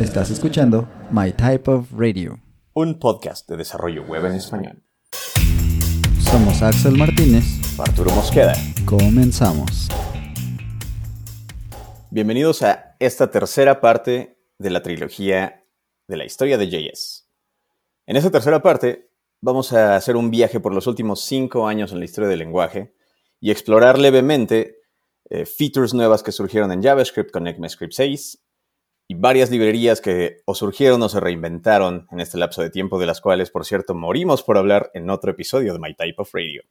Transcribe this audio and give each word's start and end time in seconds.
Estás 0.00 0.30
escuchando 0.30 0.88
My 1.10 1.30
Type 1.30 1.70
of 1.70 1.92
Radio. 1.92 2.40
Un 2.72 2.98
podcast 2.98 3.46
de 3.50 3.58
desarrollo 3.58 4.02
web 4.04 4.24
en 4.24 4.32
español. 4.32 4.82
Somos 6.20 6.62
Axel 6.62 6.96
Martínez. 6.96 7.44
Arturo 7.78 8.10
Mosqueda. 8.12 8.54
Comenzamos. 8.86 9.88
Bienvenidos 12.10 12.62
a 12.62 12.96
esta 12.98 13.30
tercera 13.30 13.82
parte 13.82 14.38
de 14.58 14.70
la 14.70 14.80
trilogía 14.80 15.66
de 16.08 16.16
la 16.16 16.24
historia 16.24 16.56
de 16.56 16.70
JS. 16.70 17.28
En 18.06 18.16
esta 18.16 18.30
tercera 18.30 18.62
parte 18.62 19.10
vamos 19.42 19.74
a 19.74 19.96
hacer 19.96 20.16
un 20.16 20.30
viaje 20.30 20.60
por 20.60 20.72
los 20.72 20.86
últimos 20.86 21.26
cinco 21.26 21.68
años 21.68 21.92
en 21.92 21.98
la 21.98 22.06
historia 22.06 22.30
del 22.30 22.38
lenguaje 22.38 22.94
y 23.38 23.50
explorar 23.50 23.98
levemente 23.98 24.78
eh, 25.28 25.44
features 25.44 25.92
nuevas 25.92 26.22
que 26.22 26.32
surgieron 26.32 26.72
en 26.72 26.82
JavaScript 26.82 27.30
con 27.30 27.46
ECMAScript 27.46 27.92
6 27.92 28.46
y 29.10 29.14
varias 29.14 29.50
librerías 29.50 30.00
que 30.00 30.40
o 30.44 30.54
surgieron 30.54 31.02
o 31.02 31.08
se 31.08 31.18
reinventaron 31.18 32.06
en 32.12 32.20
este 32.20 32.38
lapso 32.38 32.62
de 32.62 32.70
tiempo, 32.70 32.96
de 33.00 33.06
las 33.06 33.20
cuales, 33.20 33.50
por 33.50 33.66
cierto, 33.66 33.92
morimos 33.92 34.44
por 34.44 34.56
hablar 34.56 34.92
en 34.94 35.10
otro 35.10 35.32
episodio 35.32 35.72
de 35.72 35.80
My 35.80 35.96
Type 35.96 36.14
of 36.18 36.32
Radio. 36.32 36.62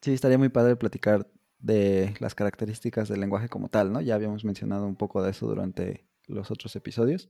Sí, 0.00 0.14
estaría 0.14 0.38
muy 0.38 0.48
padre 0.48 0.76
platicar 0.76 1.30
de 1.58 2.14
las 2.20 2.34
características 2.34 3.10
del 3.10 3.20
lenguaje 3.20 3.50
como 3.50 3.68
tal, 3.68 3.92
¿no? 3.92 4.00
Ya 4.00 4.14
habíamos 4.14 4.46
mencionado 4.46 4.86
un 4.86 4.96
poco 4.96 5.22
de 5.22 5.32
eso 5.32 5.46
durante 5.46 6.08
los 6.26 6.50
otros 6.50 6.74
episodios. 6.74 7.28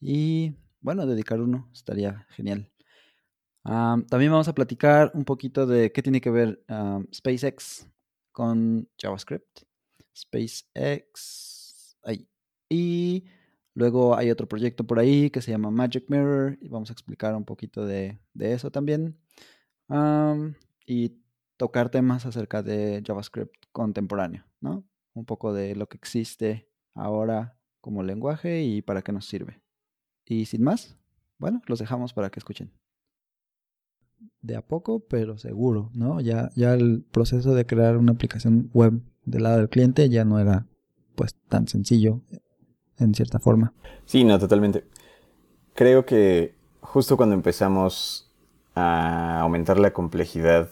Y 0.00 0.54
bueno, 0.80 1.04
dedicar 1.04 1.40
uno 1.40 1.68
estaría 1.72 2.28
genial. 2.30 2.70
también 3.64 4.30
vamos 4.30 4.46
a 4.46 4.54
platicar 4.54 5.10
un 5.14 5.24
poquito 5.24 5.66
de 5.66 5.90
qué 5.90 6.00
tiene 6.00 6.20
que 6.20 6.30
ver 6.30 6.64
SpaceX 7.12 7.90
con 8.30 8.88
JavaScript. 9.02 9.62
SpaceX. 10.16 11.96
Ahí. 12.04 12.28
Y 12.70 13.24
Luego 13.74 14.16
hay 14.16 14.30
otro 14.30 14.48
proyecto 14.48 14.84
por 14.84 15.00
ahí 15.00 15.30
que 15.30 15.42
se 15.42 15.50
llama 15.50 15.70
Magic 15.70 16.04
Mirror 16.08 16.58
y 16.60 16.68
vamos 16.68 16.90
a 16.90 16.92
explicar 16.92 17.34
un 17.34 17.44
poquito 17.44 17.84
de, 17.84 18.20
eso 18.38 18.70
también. 18.70 19.18
y 20.86 21.12
tocar 21.56 21.90
temas 21.90 22.26
acerca 22.26 22.62
de 22.62 23.02
JavaScript 23.04 23.54
contemporáneo, 23.72 24.44
¿no? 24.60 24.84
Un 25.12 25.24
poco 25.24 25.52
de 25.52 25.76
lo 25.76 25.88
que 25.88 25.96
existe 25.96 26.68
ahora 26.94 27.58
como 27.80 28.02
lenguaje 28.02 28.62
y 28.62 28.82
para 28.82 29.02
qué 29.02 29.12
nos 29.12 29.26
sirve. 29.26 29.60
Y 30.24 30.46
sin 30.46 30.62
más, 30.62 30.96
bueno, 31.38 31.60
los 31.66 31.78
dejamos 31.78 32.12
para 32.12 32.30
que 32.30 32.40
escuchen. 32.40 32.72
De 34.40 34.56
a 34.56 34.66
poco, 34.66 35.00
pero 35.00 35.38
seguro, 35.38 35.90
¿no? 35.94 36.20
Ya, 36.20 36.50
ya 36.54 36.74
el 36.74 37.04
proceso 37.10 37.54
de 37.54 37.66
crear 37.66 37.96
una 37.96 38.12
aplicación 38.12 38.70
web 38.72 39.00
del 39.24 39.42
lado 39.42 39.58
del 39.58 39.68
cliente 39.68 40.08
ya 40.08 40.24
no 40.24 40.38
era 40.38 40.66
pues 41.14 41.34
tan 41.48 41.68
sencillo 41.68 42.22
en 42.98 43.14
cierta 43.14 43.38
forma. 43.38 43.72
Sí, 44.06 44.24
no, 44.24 44.38
totalmente. 44.38 44.84
Creo 45.74 46.04
que 46.04 46.54
justo 46.80 47.16
cuando 47.16 47.34
empezamos 47.34 48.30
a 48.74 49.40
aumentar 49.40 49.78
la 49.78 49.92
complejidad 49.92 50.68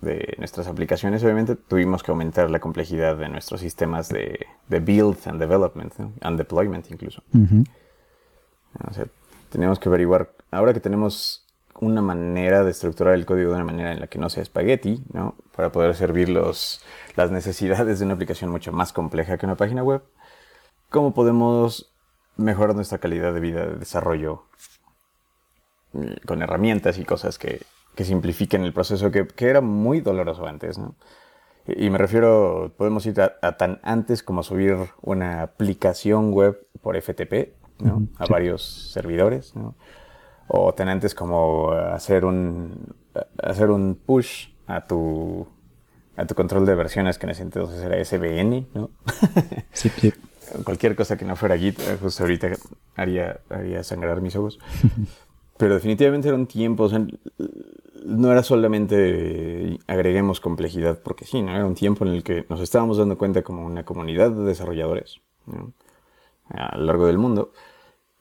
de 0.00 0.34
nuestras 0.38 0.66
aplicaciones, 0.66 1.22
obviamente 1.22 1.56
tuvimos 1.56 2.02
que 2.02 2.10
aumentar 2.10 2.50
la 2.50 2.58
complejidad 2.58 3.16
de 3.16 3.28
nuestros 3.28 3.60
sistemas 3.60 4.08
de, 4.08 4.46
build 4.68 5.18
and 5.26 5.38
development, 5.38 5.92
and 6.20 6.38
deployment 6.38 6.90
incluso. 6.90 7.22
O 8.88 8.94
sea, 8.94 9.06
tenemos 9.50 9.78
que 9.78 9.88
averiguar, 9.88 10.32
ahora 10.50 10.72
que 10.72 10.80
tenemos 10.80 11.46
una 11.80 12.02
manera 12.02 12.62
de 12.62 12.70
estructurar 12.70 13.14
el 13.14 13.26
código 13.26 13.50
de 13.50 13.56
una 13.56 13.64
manera 13.64 13.92
en 13.92 14.00
la 14.00 14.06
que 14.06 14.18
no 14.18 14.28
sea 14.28 14.42
espagueti, 14.42 15.02
¿no? 15.12 15.34
Para 15.56 15.72
poder 15.72 15.94
servir 15.94 16.28
los, 16.28 16.82
las 17.16 17.30
necesidades 17.30 17.98
de 17.98 18.04
una 18.04 18.14
aplicación 18.14 18.50
mucho 18.50 18.72
más 18.72 18.92
compleja 18.92 19.38
que 19.38 19.46
una 19.46 19.56
página 19.56 19.82
web, 19.82 20.02
cómo 20.90 21.14
podemos 21.14 21.90
mejorar 22.36 22.74
nuestra 22.74 22.98
calidad 22.98 23.32
de 23.32 23.40
vida 23.40 23.66
de 23.66 23.76
desarrollo 23.76 24.44
mm, 25.92 26.26
con 26.26 26.42
herramientas 26.42 26.98
y 26.98 27.04
cosas 27.04 27.38
que, 27.38 27.62
simplifiquen 27.96 28.62
el 28.62 28.72
proceso 28.72 29.10
que, 29.10 29.26
era 29.36 29.60
muy 29.60 30.00
doloroso 30.00 30.46
antes. 30.46 30.78
¿no? 30.78 30.94
Y, 31.66 31.90
me 31.90 31.98
refiero, 31.98 32.72
podemos 32.78 33.04
ir 33.04 33.20
a, 33.20 33.56
tan 33.58 33.78
antes 33.82 34.22
como 34.22 34.42
subir 34.42 34.74
una 35.02 35.42
aplicación 35.42 36.32
web 36.32 36.66
por 36.80 36.98
FTP 36.98 37.52
¿no? 37.80 38.08
a 38.16 38.24
varios 38.24 38.90
servidores. 38.90 39.54
¿no? 39.54 39.74
O 40.48 40.72
tan 40.72 40.88
antes 40.88 41.14
como 41.14 41.72
hacer 41.72 42.24
un, 42.24 42.94
hacer 43.42 43.70
un 43.70 43.96
push 43.96 44.48
a 44.66 44.86
tu, 44.86 45.46
a 46.16 46.24
tu 46.24 46.34
control 46.34 46.64
de 46.64 46.74
versiones 46.76 47.18
que 47.18 47.26
en 47.26 47.30
ese 47.30 47.42
entonces 47.42 47.82
era 47.82 48.02
SBN. 48.02 48.66
¿no? 48.72 48.88
sí, 49.72 49.90
sí 49.90 50.10
cualquier 50.64 50.96
cosa 50.96 51.16
que 51.16 51.24
no 51.24 51.36
fuera 51.36 51.56
Git, 51.58 51.78
eh, 51.80 51.98
justo 52.00 52.22
ahorita 52.22 52.50
haría, 52.96 53.40
haría 53.48 53.82
sangrar 53.84 54.20
mis 54.20 54.36
ojos. 54.36 54.58
Pero 55.56 55.74
definitivamente 55.74 56.28
era 56.28 56.36
un 56.36 56.46
tiempo, 56.46 56.84
o 56.84 56.88
sea, 56.88 57.06
no 58.04 58.32
era 58.32 58.42
solamente 58.42 59.78
agreguemos 59.86 60.40
complejidad, 60.40 61.00
porque 61.02 61.26
sí, 61.26 61.42
¿no? 61.42 61.54
Era 61.54 61.66
un 61.66 61.74
tiempo 61.74 62.06
en 62.06 62.12
el 62.12 62.22
que 62.22 62.46
nos 62.48 62.60
estábamos 62.60 62.96
dando 62.96 63.18
cuenta 63.18 63.42
como 63.42 63.66
una 63.66 63.84
comunidad 63.84 64.30
de 64.30 64.44
desarrolladores 64.44 65.20
a 66.48 66.76
lo 66.76 66.84
largo 66.84 67.06
del 67.06 67.18
mundo 67.18 67.52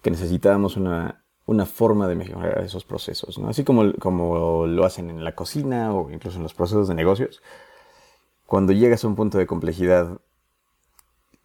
que 0.02 0.12
necesitábamos 0.12 0.78
una, 0.78 1.24
una 1.46 1.66
forma 1.66 2.08
de 2.08 2.16
mejorar 2.16 2.64
esos 2.64 2.86
procesos, 2.86 3.38
¿no? 3.38 3.50
Así 3.50 3.64
como, 3.64 3.94
como 3.94 4.66
lo 4.68 4.86
hacen 4.86 5.10
en 5.10 5.24
la 5.24 5.36
cocina 5.36 5.94
o 5.94 6.10
incluso 6.12 6.38
en 6.38 6.44
los 6.44 6.54
procesos 6.54 6.88
de 6.88 6.96
negocios. 6.96 7.42
Cuando 8.46 8.72
llegas 8.72 9.04
a 9.04 9.08
un 9.08 9.16
punto 9.16 9.38
de 9.38 9.46
complejidad 9.46 10.20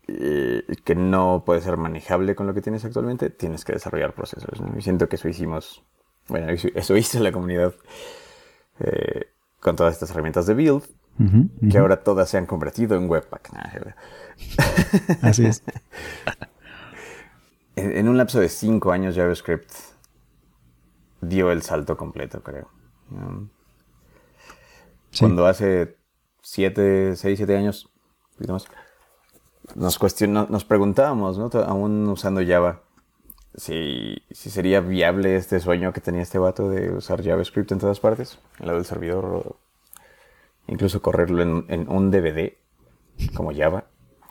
que 0.06 0.94
no 0.94 1.44
puede 1.46 1.60
ser 1.60 1.76
manejable 1.76 2.34
con 2.34 2.46
lo 2.46 2.54
que 2.54 2.60
tienes 2.60 2.84
actualmente, 2.84 3.30
tienes 3.30 3.64
que 3.64 3.72
desarrollar 3.72 4.14
procesos. 4.14 4.60
Y 4.76 4.82
siento 4.82 5.08
que 5.08 5.16
eso 5.16 5.28
hicimos, 5.28 5.82
bueno, 6.28 6.48
eso 6.50 6.96
hizo 6.96 7.20
la 7.20 7.32
comunidad 7.32 7.74
eh, 8.80 9.30
con 9.60 9.76
todas 9.76 9.94
estas 9.94 10.10
herramientas 10.10 10.46
de 10.46 10.54
build, 10.54 10.84
que 11.70 11.78
ahora 11.78 12.02
todas 12.02 12.28
se 12.28 12.36
han 12.36 12.46
convertido 12.46 12.96
en 12.96 13.08
Webpack. 13.08 13.50
Así 15.22 15.46
es. 15.46 15.62
en, 17.76 18.08
un 18.08 18.18
lapso 18.18 18.40
de 18.40 18.48
cinco 18.48 18.90
años 18.92 19.14
JavaScript 19.14 19.70
dio 21.20 21.50
el 21.50 21.62
salto 21.62 21.96
completo, 21.96 22.42
creo. 22.42 22.68
Cuando 25.18 25.46
hace 25.46 25.96
siete, 26.42 27.16
seis, 27.16 27.38
siete 27.38 27.56
años, 27.56 27.88
más, 28.48 28.66
nos, 29.74 29.98
nos 30.50 30.64
preguntábamos, 30.64 31.38
¿no? 31.38 31.50
aún 31.62 32.08
usando 32.08 32.46
Java, 32.46 32.82
si, 33.56 34.16
si, 34.30 34.50
sería 34.50 34.80
viable 34.80 35.36
este 35.36 35.60
sueño 35.60 35.92
que 35.92 36.00
tenía 36.00 36.22
este 36.22 36.38
vato 36.38 36.68
de 36.68 36.90
usar 36.90 37.22
JavaScript 37.22 37.70
en 37.72 37.78
todas 37.78 38.00
partes, 38.00 38.38
en 38.58 38.66
lado 38.66 38.78
del 38.78 38.86
servidor, 38.86 39.24
o 39.24 39.56
incluso 40.66 41.00
correrlo 41.00 41.42
en, 41.42 41.88
un 41.88 42.10
DVD 42.10 42.54
como 43.34 43.54
Java. 43.54 43.84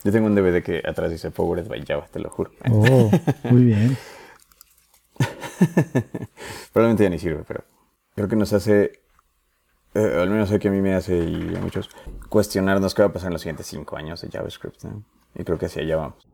Yo 0.04 0.12
tengo 0.12 0.28
un 0.28 0.36
DVD 0.36 0.62
que 0.62 0.84
atrás 0.86 1.10
dice 1.12 1.32
Powered 1.32 1.68
by 1.68 1.86
Java, 1.86 2.06
te 2.12 2.20
lo 2.20 2.30
juro. 2.30 2.52
Oh, 2.70 3.10
muy 3.50 3.64
bien. 3.64 3.98
Probablemente 6.74 7.04
ya 7.04 7.10
ni 7.10 7.20
sirve, 7.20 7.44
pero 7.48 7.64
creo 8.16 8.28
que 8.28 8.36
nos 8.36 8.52
hace, 8.52 9.00
eh, 9.94 10.20
al 10.22 10.30
menos 10.30 10.50
sé 10.50 10.60
que 10.60 10.68
a 10.68 10.72
mí 10.72 10.82
me 10.82 10.94
hace 10.96 11.18
y 11.18 11.56
a 11.56 11.60
muchos, 11.62 11.90
cuestionarnos 12.28 12.94
qué 12.94 13.04
va 13.04 13.08
a 13.10 13.14
pasar 13.14 13.28
en 13.28 13.34
los 13.34 13.42
siguientes 13.42 13.68
cinco 13.68 13.96
años 13.96 14.22
de 14.22 14.30
JavaScript. 14.30 14.84
¿no? 14.84 15.04
Y 15.36 15.44
creo 15.44 15.58
que 15.58 15.68
hacia 15.68 15.82
allá 15.82 15.98
vamos. 15.98 16.28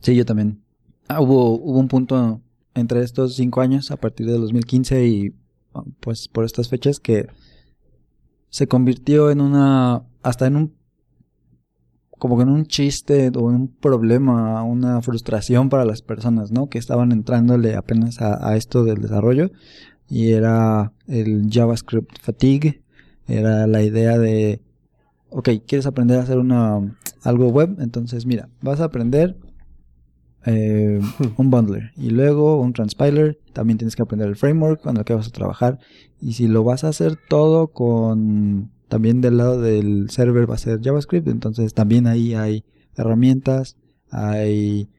Sí, 0.00 0.14
yo 0.14 0.24
también. 0.24 0.62
Ah, 1.08 1.20
hubo, 1.20 1.58
hubo 1.58 1.78
un 1.78 1.88
punto 1.88 2.40
entre 2.74 3.02
estos 3.02 3.36
cinco 3.36 3.60
años, 3.60 3.90
a 3.90 3.96
partir 3.96 4.26
de 4.26 4.38
2015 4.38 5.06
y 5.06 5.34
pues 6.00 6.28
por 6.28 6.44
estas 6.44 6.68
fechas, 6.68 7.00
que 7.00 7.26
se 8.48 8.66
convirtió 8.66 9.30
en 9.30 9.40
una, 9.40 10.04
hasta 10.22 10.46
en 10.46 10.56
un, 10.56 10.74
como 12.18 12.36
que 12.36 12.42
en 12.42 12.50
un 12.50 12.66
chiste 12.66 13.30
o 13.34 13.50
en 13.50 13.56
un 13.56 13.68
problema, 13.68 14.62
una 14.62 15.00
frustración 15.02 15.68
para 15.68 15.84
las 15.84 16.02
personas, 16.02 16.52
¿no? 16.52 16.68
Que 16.68 16.78
estaban 16.78 17.12
entrándole 17.12 17.74
apenas 17.74 18.20
a, 18.20 18.46
a 18.48 18.56
esto 18.56 18.84
del 18.84 19.00
desarrollo 19.00 19.50
y 20.08 20.32
era 20.32 20.92
el 21.06 21.48
JavaScript 21.50 22.18
fatigue, 22.20 22.82
era 23.26 23.66
la 23.66 23.82
idea 23.82 24.18
de 24.18 24.60
ok, 25.32 25.48
quieres 25.66 25.86
aprender 25.86 26.18
a 26.18 26.22
hacer 26.22 26.38
una, 26.38 26.80
algo 27.22 27.48
web, 27.48 27.76
entonces 27.80 28.26
mira, 28.26 28.48
vas 28.60 28.80
a 28.80 28.84
aprender 28.84 29.36
eh, 30.44 31.00
un 31.36 31.50
bundler 31.50 31.92
y 31.96 32.10
luego 32.10 32.60
un 32.60 32.72
transpiler, 32.72 33.38
también 33.52 33.78
tienes 33.78 33.96
que 33.96 34.02
aprender 34.02 34.28
el 34.28 34.36
framework 34.36 34.80
con 34.82 34.96
el 34.96 35.04
que 35.04 35.14
vas 35.14 35.28
a 35.28 35.32
trabajar. 35.32 35.78
Y 36.20 36.34
si 36.34 36.48
lo 36.48 36.64
vas 36.64 36.84
a 36.84 36.88
hacer 36.88 37.18
todo 37.28 37.68
con 37.68 38.70
también 38.88 39.20
del 39.20 39.38
lado 39.38 39.60
del 39.60 40.10
server 40.10 40.48
va 40.50 40.54
a 40.54 40.58
ser 40.58 40.80
JavaScript, 40.82 41.28
entonces 41.28 41.72
también 41.74 42.06
ahí 42.06 42.34
hay 42.34 42.64
herramientas, 42.94 43.76
hay 44.10 44.90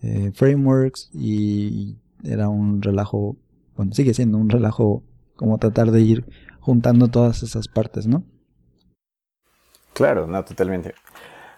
eh, 0.00 0.30
frameworks 0.34 1.10
y 1.12 1.96
era 2.24 2.48
un 2.48 2.80
relajo, 2.80 3.36
bueno, 3.76 3.92
sigue 3.92 4.14
siendo 4.14 4.38
un 4.38 4.48
relajo 4.48 5.02
como 5.36 5.58
tratar 5.58 5.90
de 5.90 6.00
ir 6.00 6.24
juntando 6.60 7.08
todas 7.08 7.42
esas 7.42 7.68
partes, 7.68 8.06
¿no? 8.06 8.24
Claro, 9.92 10.26
no, 10.26 10.44
totalmente. 10.44 10.94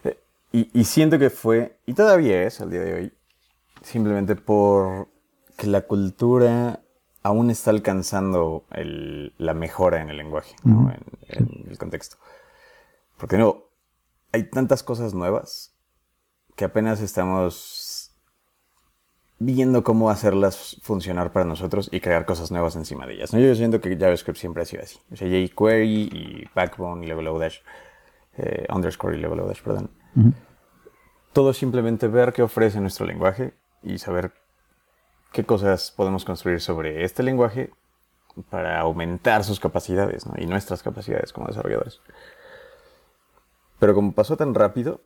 Eh, 0.05 0.19
y, 0.53 0.85
siento 0.85 1.19
que 1.19 1.31
fue, 1.31 1.79
y 1.87 1.95
todavía 1.95 2.43
es 2.43 2.61
al 2.61 2.71
día 2.71 2.81
de 2.81 2.95
hoy, 2.95 3.13
simplemente 3.83 4.37
por 4.37 5.09
que 5.57 5.67
la 5.67 5.83
cultura 5.83 6.81
aún 7.23 7.51
está 7.51 7.71
alcanzando 7.71 8.67
la 8.71 9.55
mejora 9.55 10.03
en 10.03 10.11
el 10.11 10.17
lenguaje, 10.17 10.57
¿no? 10.65 10.93
en, 11.29 11.67
el 11.69 11.79
contexto. 11.79 12.17
Porque 13.17 13.39
no, 13.39 13.65
hay 14.33 14.51
tantas 14.51 14.83
cosas 14.83 15.15
nuevas 15.15 15.75
que 16.57 16.65
apenas 16.65 17.01
estamos 17.01 18.15
viendo 19.39 19.83
cómo 19.83 20.11
hacerlas 20.11 20.77
funcionar 20.83 21.33
para 21.33 21.45
nosotros 21.45 21.89
y 21.93 22.01
crear 22.01 22.25
cosas 22.25 22.51
nuevas 22.51 22.77
encima 22.77 23.07
de 23.07 23.15
ellas. 23.15 23.33
¿no? 23.33 23.41
Yo 23.41 23.55
siento 23.55 23.81
que 23.81 23.97
JavaScript 23.97 24.39
siempre 24.39 24.63
ha 24.63 24.67
sido 24.67 24.83
así. 24.83 24.99
O 25.13 25.17
sea, 25.17 25.29
jQuery 25.29 26.11
y 26.13 26.49
Backbone 26.55 27.05
y 27.05 27.09
Level 27.09 27.39
Dash, 27.39 27.59
eh, 28.37 28.67
underscore 28.73 29.17
y 29.17 29.21
Level 29.21 29.47
Dash, 29.47 29.63
perdón. 29.63 29.91
Todo 31.33 31.51
es 31.51 31.57
simplemente 31.57 32.09
ver 32.09 32.33
qué 32.33 32.43
ofrece 32.43 32.81
nuestro 32.81 33.07
lenguaje 33.07 33.55
y 33.83 33.99
saber 33.99 34.33
qué 35.33 35.45
cosas 35.45 35.93
podemos 35.97 36.25
construir 36.25 36.61
sobre 36.61 37.05
este 37.05 37.23
lenguaje 37.23 37.71
para 38.51 38.81
aumentar 38.81 39.45
sus 39.45 39.61
capacidades 39.61 40.25
y 40.37 40.47
nuestras 40.47 40.83
capacidades 40.83 41.33
como 41.33 41.49
desarrolladores. 41.49 42.01
Pero 43.79 43.95
como 43.95 44.13
pasó 44.13 44.37
tan 44.37 44.55
rápido, 44.55 45.01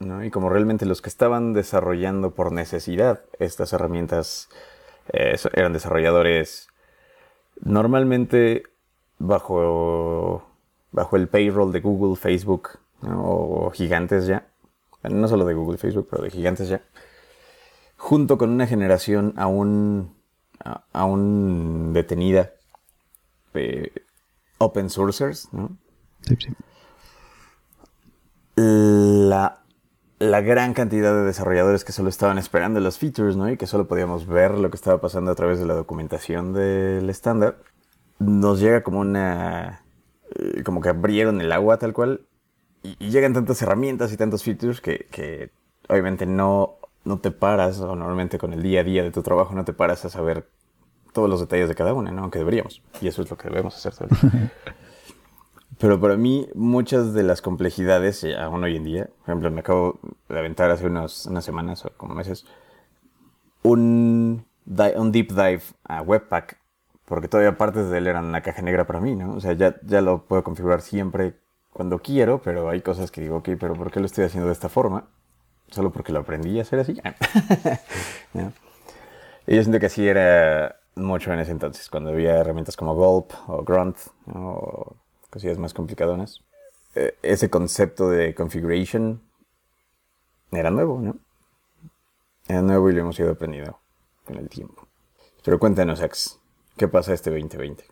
y 0.00 0.30
como 0.30 0.48
realmente 0.48 0.86
los 0.86 1.02
que 1.02 1.08
estaban 1.08 1.52
desarrollando 1.52 2.34
por 2.34 2.52
necesidad 2.52 3.24
estas 3.40 3.72
herramientas 3.72 4.48
eh, 5.12 5.36
eran 5.54 5.72
desarrolladores 5.72 6.68
normalmente 7.60 8.62
bajo, 9.18 10.44
bajo 10.92 11.16
el 11.16 11.28
payroll 11.28 11.72
de 11.72 11.80
Google, 11.80 12.16
Facebook 12.16 12.78
o 13.02 13.70
gigantes 13.70 14.26
ya, 14.26 14.46
no 15.02 15.28
solo 15.28 15.44
de 15.44 15.54
Google, 15.54 15.78
Facebook, 15.78 16.08
pero 16.10 16.22
de 16.22 16.30
gigantes 16.30 16.68
ya, 16.68 16.82
junto 17.96 18.38
con 18.38 18.50
una 18.50 18.66
generación 18.66 19.34
aún, 19.36 20.14
aún 20.92 21.92
detenida 21.92 22.52
de 23.54 23.92
open 24.58 24.90
sourcers, 24.90 25.52
¿no? 25.52 25.76
Sí, 26.22 26.36
sí. 26.38 26.52
La 28.56 29.62
la 30.18 30.40
gran 30.40 30.74
cantidad 30.74 31.14
de 31.14 31.22
desarrolladores 31.22 31.84
que 31.84 31.92
solo 31.92 32.08
estaban 32.08 32.38
esperando 32.38 32.80
los 32.80 32.98
features, 32.98 33.36
¿no? 33.36 33.48
Y 33.50 33.56
que 33.56 33.66
solo 33.66 33.86
podíamos 33.86 34.26
ver 34.26 34.58
lo 34.58 34.70
que 34.70 34.76
estaba 34.76 35.00
pasando 35.00 35.30
a 35.30 35.34
través 35.34 35.60
de 35.60 35.66
la 35.66 35.74
documentación 35.74 36.52
del 36.52 37.08
estándar, 37.08 37.58
nos 38.18 38.60
llega 38.60 38.82
como 38.82 39.00
una... 39.00 39.82
Eh, 40.34 40.62
como 40.62 40.80
que 40.80 40.88
abrieron 40.88 41.40
el 41.40 41.52
agua 41.52 41.78
tal 41.78 41.92
cual 41.92 42.22
y, 42.82 43.10
llegan 43.10 43.32
tantas 43.32 43.60
herramientas 43.62 44.12
y 44.12 44.16
tantos 44.16 44.42
features 44.42 44.80
que, 44.80 45.50
obviamente 45.88 46.26
no, 46.26 46.76
no 47.04 47.18
te 47.18 47.30
paras, 47.30 47.80
o 47.80 47.96
normalmente 47.96 48.38
con 48.38 48.52
el 48.52 48.62
día 48.62 48.80
a 48.80 48.84
día 48.84 49.02
de 49.02 49.10
tu 49.10 49.22
trabajo 49.22 49.54
no 49.54 49.64
te 49.64 49.72
paras 49.72 50.04
a 50.04 50.10
saber 50.10 50.48
todos 51.12 51.28
los 51.28 51.40
detalles 51.40 51.68
de 51.68 51.74
cada 51.74 51.94
una, 51.94 52.10
¿no? 52.10 52.22
Aunque 52.22 52.38
deberíamos. 52.38 52.82
Y 53.00 53.08
eso 53.08 53.22
es 53.22 53.30
lo 53.30 53.36
que 53.36 53.48
debemos 53.48 53.74
hacer. 53.74 54.08
Pero 55.78 56.00
para 56.00 56.16
mí, 56.16 56.48
muchas 56.54 57.14
de 57.14 57.22
las 57.22 57.40
complejidades, 57.40 58.24
aún 58.38 58.64
hoy 58.64 58.76
en 58.76 58.84
día, 58.84 59.04
por 59.06 59.30
ejemplo, 59.30 59.50
me 59.50 59.60
acabo 59.60 60.00
de 60.28 60.38
aventar 60.38 60.70
hace 60.70 60.86
unas 60.86 61.28
semanas 61.40 61.84
o 61.84 61.90
como 61.96 62.14
meses, 62.14 62.46
un, 63.62 64.44
un 64.66 65.12
deep 65.12 65.28
dive 65.28 65.62
a 65.84 66.02
Webpack, 66.02 66.58
porque 67.08 67.28
todavía 67.28 67.56
partes 67.56 67.88
de 67.88 67.98
él 67.98 68.06
eran 68.06 68.26
una 68.26 68.42
caja 68.42 68.62
negra 68.62 68.86
para 68.86 69.00
mí, 69.00 69.16
¿no? 69.16 69.34
O 69.34 69.40
sea, 69.40 69.54
ya, 69.54 69.76
ya 69.82 70.02
lo 70.02 70.24
puedo 70.26 70.44
configurar 70.44 70.82
siempre 70.82 71.34
cuando 71.72 72.00
quiero, 72.00 72.42
pero 72.42 72.68
hay 72.68 72.82
cosas 72.82 73.10
que 73.10 73.22
digo, 73.22 73.36
ok, 73.36 73.50
pero 73.58 73.74
¿por 73.74 73.90
qué 73.90 74.00
lo 74.00 74.06
estoy 74.06 74.24
haciendo 74.24 74.48
de 74.48 74.52
esta 74.52 74.68
forma? 74.68 75.08
Solo 75.70 75.90
porque 75.90 76.12
lo 76.12 76.20
aprendí 76.20 76.58
a 76.58 76.62
hacer 76.62 76.80
así. 76.80 77.00
Y 79.50 79.56
yo 79.56 79.62
siento 79.62 79.80
que 79.80 79.86
así 79.86 80.06
era 80.06 80.78
mucho 80.94 81.32
en 81.32 81.40
ese 81.40 81.52
entonces, 81.52 81.88
cuando 81.88 82.10
había 82.10 82.36
herramientas 82.36 82.76
como 82.76 82.94
Gulp 82.94 83.32
o 83.46 83.62
Grunt 83.62 83.96
o 84.34 84.94
cosillas 85.30 85.56
más 85.56 85.72
complicadonas. 85.72 86.42
Eh, 86.94 87.16
ese 87.22 87.48
concepto 87.48 88.10
de 88.10 88.34
configuration 88.34 89.22
era 90.52 90.70
nuevo, 90.70 91.00
¿no? 91.00 91.16
Era 92.46 92.60
nuevo 92.60 92.90
y 92.90 92.92
lo 92.92 93.00
hemos 93.00 93.18
ido 93.18 93.30
aprendiendo 93.30 93.78
con 94.26 94.36
el 94.36 94.50
tiempo. 94.50 94.86
Pero 95.42 95.58
cuéntanos, 95.58 96.02
Ax, 96.02 96.37
¿qué 96.78 96.88
pasa 96.88 97.12
este 97.12 97.30
2020? 97.30 97.84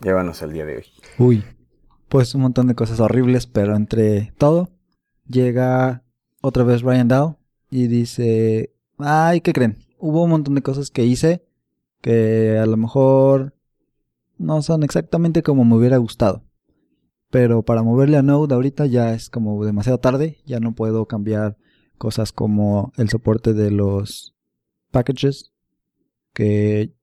Llévanos 0.00 0.42
al 0.42 0.52
día 0.52 0.64
de 0.64 0.76
hoy. 0.76 0.84
Uy, 1.18 1.44
pues 2.08 2.34
un 2.34 2.42
montón 2.42 2.68
de 2.68 2.74
cosas 2.74 3.00
horribles, 3.00 3.46
pero 3.46 3.76
entre 3.76 4.32
todo, 4.38 4.70
llega 5.28 6.04
otra 6.40 6.64
vez 6.64 6.82
Ryan 6.82 7.08
Dow 7.08 7.38
y 7.68 7.88
dice, 7.88 8.72
ay, 8.98 9.42
¿qué 9.42 9.52
creen? 9.52 9.76
Hubo 9.98 10.24
un 10.24 10.30
montón 10.30 10.54
de 10.54 10.62
cosas 10.62 10.90
que 10.90 11.04
hice 11.04 11.44
que 12.00 12.58
a 12.58 12.66
lo 12.66 12.76
mejor 12.76 13.54
no 14.38 14.62
son 14.62 14.84
exactamente 14.84 15.42
como 15.42 15.64
me 15.64 15.76
hubiera 15.76 15.96
gustado. 15.96 16.44
Pero 17.30 17.62
para 17.62 17.82
moverle 17.82 18.16
a 18.16 18.22
Node 18.22 18.54
ahorita 18.54 18.86
ya 18.86 19.12
es 19.12 19.28
como 19.28 19.64
demasiado 19.64 19.98
tarde, 19.98 20.38
ya 20.46 20.60
no 20.60 20.74
puedo 20.74 21.06
cambiar 21.06 21.56
cosas 21.98 22.30
como 22.30 22.92
el 22.96 23.08
soporte 23.08 23.52
de 23.52 23.72
los 23.72 24.36
packages, 24.92 25.52
que 26.32 26.94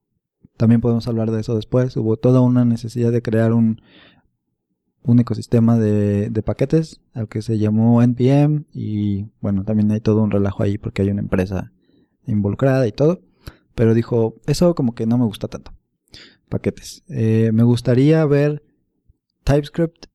también 0.57 0.81
podemos 0.81 1.07
hablar 1.07 1.31
de 1.31 1.41
eso 1.41 1.55
después. 1.55 1.95
Hubo 1.97 2.17
toda 2.17 2.41
una 2.41 2.65
necesidad 2.65 3.11
de 3.11 3.21
crear 3.21 3.53
un, 3.53 3.81
un 5.03 5.19
ecosistema 5.19 5.77
de, 5.77 6.29
de, 6.29 6.43
paquetes 6.43 7.01
al 7.13 7.27
que 7.27 7.41
se 7.41 7.57
llamó 7.57 8.01
NPM 8.01 8.65
y 8.73 9.25
bueno, 9.41 9.63
también 9.63 9.91
hay 9.91 9.99
todo 9.99 10.21
un 10.21 10.31
relajo 10.31 10.63
ahí 10.63 10.77
porque 10.77 11.01
hay 11.01 11.09
una 11.09 11.21
empresa 11.21 11.71
involucrada 12.25 12.87
y 12.87 12.91
todo. 12.91 13.21
Pero 13.75 13.93
dijo, 13.93 14.35
eso 14.45 14.75
como 14.75 14.93
que 14.93 15.05
no 15.05 15.17
me 15.17 15.25
gusta 15.25 15.47
tanto 15.47 15.73
paquetes. 16.53 17.03
Eh, 17.07 17.49
me 17.51 17.63
gustaría 17.63 18.23
ver 18.25 18.63
TypeScript 19.43 20.05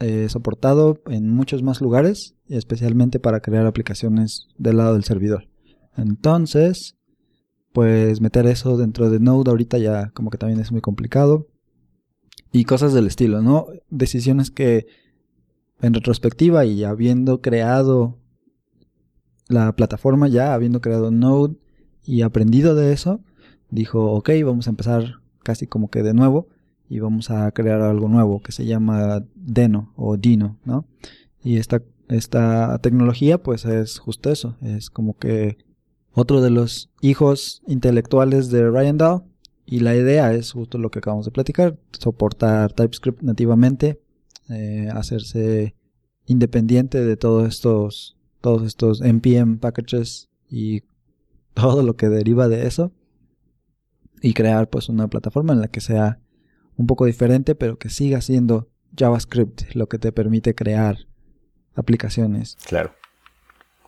eh, 0.00 0.28
soportado 0.28 1.00
en 1.06 1.30
muchos 1.30 1.62
más 1.62 1.80
lugares, 1.80 2.34
especialmente 2.48 3.20
para 3.20 3.40
crear 3.40 3.66
aplicaciones 3.66 4.48
del 4.58 4.78
lado 4.78 4.94
del 4.94 5.04
servidor. 5.04 5.48
Entonces, 5.96 6.95
pues 7.76 8.22
meter 8.22 8.46
eso 8.46 8.78
dentro 8.78 9.10
de 9.10 9.20
Node 9.20 9.50
ahorita 9.50 9.76
ya 9.76 10.08
como 10.14 10.30
que 10.30 10.38
también 10.38 10.60
es 10.60 10.72
muy 10.72 10.80
complicado. 10.80 11.46
Y 12.50 12.64
cosas 12.64 12.94
del 12.94 13.06
estilo, 13.06 13.42
¿no? 13.42 13.66
Decisiones 13.90 14.50
que 14.50 14.86
en 15.82 15.92
retrospectiva 15.92 16.64
y 16.64 16.84
habiendo 16.84 17.42
creado 17.42 18.16
la 19.48 19.76
plataforma 19.76 20.26
ya, 20.26 20.54
habiendo 20.54 20.80
creado 20.80 21.10
Node 21.10 21.56
y 22.02 22.22
aprendido 22.22 22.74
de 22.74 22.94
eso, 22.94 23.20
dijo, 23.68 24.10
ok, 24.12 24.30
vamos 24.42 24.68
a 24.68 24.70
empezar 24.70 25.20
casi 25.42 25.66
como 25.66 25.90
que 25.90 26.02
de 26.02 26.14
nuevo 26.14 26.48
y 26.88 27.00
vamos 27.00 27.28
a 27.28 27.52
crear 27.52 27.82
algo 27.82 28.08
nuevo 28.08 28.40
que 28.40 28.52
se 28.52 28.64
llama 28.64 29.22
Deno 29.34 29.92
o 29.96 30.16
Dino, 30.16 30.56
¿no? 30.64 30.86
Y 31.44 31.58
esta, 31.58 31.82
esta 32.08 32.78
tecnología 32.78 33.42
pues 33.42 33.66
es 33.66 33.98
justo 33.98 34.32
eso, 34.32 34.56
es 34.62 34.88
como 34.88 35.18
que 35.18 35.58
otro 36.16 36.40
de 36.40 36.48
los 36.48 36.90
hijos 37.02 37.62
intelectuales 37.66 38.50
de 38.50 38.70
Ryan 38.70 38.96
Dahl 38.96 39.22
y 39.66 39.80
la 39.80 39.94
idea 39.94 40.32
es 40.32 40.52
justo 40.52 40.78
lo 40.78 40.90
que 40.90 41.00
acabamos 41.00 41.26
de 41.26 41.30
platicar, 41.30 41.78
soportar 41.92 42.72
TypeScript 42.72 43.20
nativamente, 43.20 44.00
eh, 44.48 44.88
hacerse 44.94 45.76
independiente 46.24 47.04
de 47.04 47.18
todos 47.18 47.46
estos, 47.46 48.16
todos 48.40 48.62
estos 48.62 49.02
npm 49.02 49.58
packages 49.58 50.30
y 50.48 50.84
todo 51.54 51.82
lo 51.82 51.96
que 51.96 52.08
deriva 52.08 52.48
de 52.48 52.66
eso 52.66 52.92
y 54.22 54.32
crear 54.32 54.70
pues 54.70 54.88
una 54.88 55.08
plataforma 55.08 55.52
en 55.52 55.60
la 55.60 55.68
que 55.68 55.82
sea 55.82 56.18
un 56.76 56.86
poco 56.86 57.04
diferente 57.04 57.54
pero 57.54 57.78
que 57.78 57.90
siga 57.90 58.22
siendo 58.22 58.70
JavaScript 58.96 59.74
lo 59.74 59.86
que 59.86 59.98
te 59.98 60.12
permite 60.12 60.54
crear 60.54 60.96
aplicaciones. 61.74 62.56
Claro. 62.66 62.94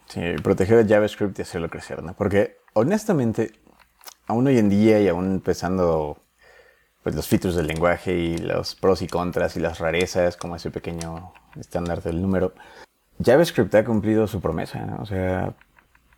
Sí, 0.08 0.20
proteger 0.42 0.78
a 0.78 0.88
JavaScript 0.88 1.38
y 1.38 1.42
hacerlo 1.42 1.68
crecer, 1.68 2.02
¿no? 2.02 2.14
Porque 2.14 2.56
honestamente, 2.72 3.52
aún 4.26 4.46
hoy 4.46 4.58
en 4.58 4.68
día 4.68 5.00
y 5.00 5.08
aún 5.08 5.26
empezando 5.26 6.22
pues 7.02 7.14
los 7.14 7.28
features 7.28 7.54
del 7.54 7.66
lenguaje 7.66 8.14
y 8.14 8.38
los 8.38 8.74
pros 8.74 9.02
y 9.02 9.06
contras 9.06 9.56
y 9.56 9.60
las 9.60 9.78
rarezas, 9.78 10.36
como 10.36 10.56
ese 10.56 10.70
pequeño 10.70 11.32
estándar 11.58 12.02
del 12.02 12.20
número, 12.22 12.54
JavaScript 13.22 13.74
ha 13.74 13.84
cumplido 13.84 14.26
su 14.26 14.40
promesa, 14.40 14.80
¿no? 14.84 15.02
O 15.02 15.06
sea, 15.06 15.54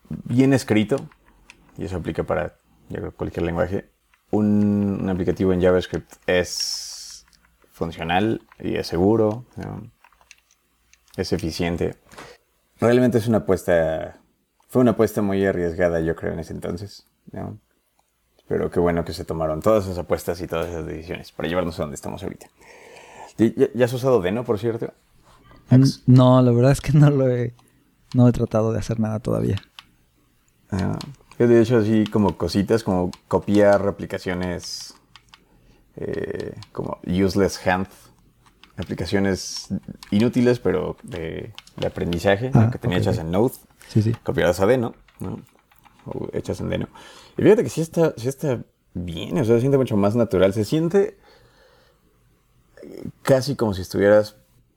bien 0.08 0.52
escrito, 0.52 0.96
y 1.76 1.84
eso 1.84 1.96
aplica 1.96 2.24
para 2.24 2.56
cualquier 3.16 3.44
lenguaje, 3.44 3.90
un, 4.30 5.08
aplicativo 5.08 5.52
en 5.52 5.62
JavaScript 5.62 6.12
es 6.26 7.26
funcional 7.72 8.42
y 8.58 8.76
es 8.76 8.86
seguro, 8.86 9.44
es 11.16 11.32
eficiente. 11.32 11.96
Realmente 12.80 13.18
es 13.18 13.28
una 13.28 13.38
apuesta, 13.38 14.20
fue 14.68 14.82
una 14.82 14.92
apuesta 14.92 15.20
muy 15.22 15.44
arriesgada 15.44 16.00
yo 16.00 16.16
creo 16.16 16.32
en 16.32 16.40
ese 16.40 16.52
entonces. 16.52 17.06
Pero 18.48 18.70
qué 18.70 18.80
bueno 18.80 19.04
que 19.04 19.12
se 19.12 19.24
tomaron 19.24 19.60
todas 19.60 19.84
esas 19.84 19.98
apuestas 19.98 20.40
y 20.40 20.46
todas 20.46 20.68
esas 20.68 20.86
decisiones 20.86 21.30
para 21.32 21.48
llevarnos 21.48 21.78
a 21.78 21.82
donde 21.82 21.94
estamos 21.94 22.22
ahorita. 22.22 22.46
¿Ya, 23.38 23.84
has 23.84 23.92
usado 23.92 24.20
Deno, 24.20 24.44
por 24.44 24.58
cierto? 24.58 24.92
Mm, 25.70 25.84
no, 26.06 26.42
la 26.42 26.50
verdad 26.50 26.72
es 26.72 26.80
que 26.80 26.92
no 26.92 27.10
lo 27.10 27.28
he, 27.28 27.54
no 28.14 28.28
he 28.28 28.32
tratado 28.32 28.72
de 28.72 28.78
hacer 28.78 28.98
nada 28.98 29.20
todavía. 29.20 29.62
Ah, 30.70 30.98
Yo 31.38 31.48
de 31.48 31.60
hecho 31.60 31.78
así 31.78 32.04
como 32.06 32.36
cositas, 32.36 32.82
como 32.82 33.10
copiar 33.28 33.86
aplicaciones 33.86 34.94
eh, 35.96 36.54
como 36.72 36.98
useless 37.06 37.66
hand, 37.66 37.88
aplicaciones 38.76 39.68
inútiles 40.10 40.58
pero 40.58 40.96
de, 41.02 41.52
aprendizaje 41.86 42.50
Ah, 42.54 42.68
que 42.70 42.78
tenía 42.78 42.98
hechas 42.98 43.18
en 43.18 43.30
Node, 43.30 43.54
Sí, 43.88 44.02
sí. 44.02 44.12
copiadas 44.22 44.60
a 44.60 44.66
Deno, 44.66 44.94
¿no? 45.18 45.40
O 46.06 46.28
hechas 46.32 46.60
en 46.60 46.68
Deno. 46.70 46.88
Y 47.36 47.42
fíjate 47.42 47.62
que 47.64 47.70
sí 47.70 47.80
está, 47.80 48.14
sí 48.16 48.28
está 48.28 48.62
bien, 48.94 49.38
o 49.38 49.44
sea, 49.44 49.54
se 49.56 49.60
siente 49.60 49.78
mucho 49.78 49.96
más 49.96 50.16
natural, 50.16 50.52
se 50.52 50.64
siente 50.64 51.18
casi 53.22 53.56
como 53.56 53.74
si 53.74 53.82
estuvieras 53.82 54.36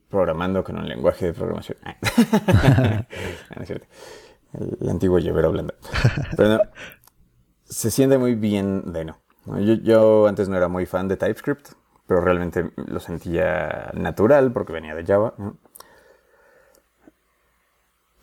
programando 0.09 0.63
con 0.63 0.77
un 0.77 0.87
lenguaje 0.87 1.27
de 1.27 1.33
programación. 1.33 1.77
Ah, 2.47 3.05
no 3.55 3.61
es 3.61 3.67
cierto. 3.67 3.87
El, 4.79 4.89
antiguo 4.89 5.17
llavero 5.19 5.51
blanda. 5.51 5.73
Pero 6.37 6.49
no, 6.49 6.59
se 7.65 7.89
siente 7.91 8.17
muy 8.17 8.35
bien 8.35 8.91
Deno. 8.93 9.17
¿no? 9.45 9.59
Yo, 9.59 9.73
yo 9.75 10.27
antes 10.27 10.49
no 10.49 10.57
era 10.57 10.67
muy 10.67 10.85
fan 10.85 11.07
de 11.07 11.17
TypeScript, 11.17 11.69
pero 12.07 12.21
realmente 12.21 12.71
lo 12.75 12.99
sentía 12.99 13.91
natural 13.93 14.51
porque 14.51 14.73
venía 14.73 14.93
de 14.95 15.05
Java. 15.05 15.33
¿no? 15.37 15.57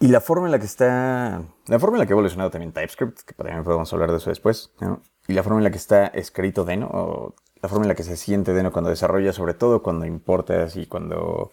Y 0.01 0.09
la 0.09 0.23
forma 0.23 0.47
en 0.47 0.53
la 0.53 0.59
que 0.59 0.65
está, 0.65 1.43
la 1.67 1.79
forma 1.79 1.97
en 1.97 2.01
la 2.01 2.07
que 2.07 2.15
ha 2.15 2.17
evolucionado 2.17 2.51
también 2.51 2.73
TypeScript, 2.73 3.21
que 3.21 3.35
también 3.35 3.63
podemos 3.63 3.93
hablar 3.93 4.11
de 4.11 4.17
eso 4.17 4.31
después, 4.31 4.73
¿no? 4.81 5.03
y 5.29 5.35
la 5.35 5.43
forma 5.43 5.59
en 5.59 5.65
la 5.65 5.71
que 5.71 5.77
está 5.77 6.07
escrito 6.07 6.65
Deno, 6.65 6.89
o 6.91 7.35
la 7.61 7.69
forma 7.69 7.85
en 7.85 7.89
la 7.89 7.95
que 7.95 8.03
se 8.03 8.17
siente 8.17 8.55
Deno 8.55 8.73
cuando 8.73 8.89
desarrolla, 8.89 9.35
sobre 9.35 9.53
todo 9.53 9.83
cuando 9.83 10.07
importas 10.07 10.77
y 10.77 10.87
cuando, 10.87 11.53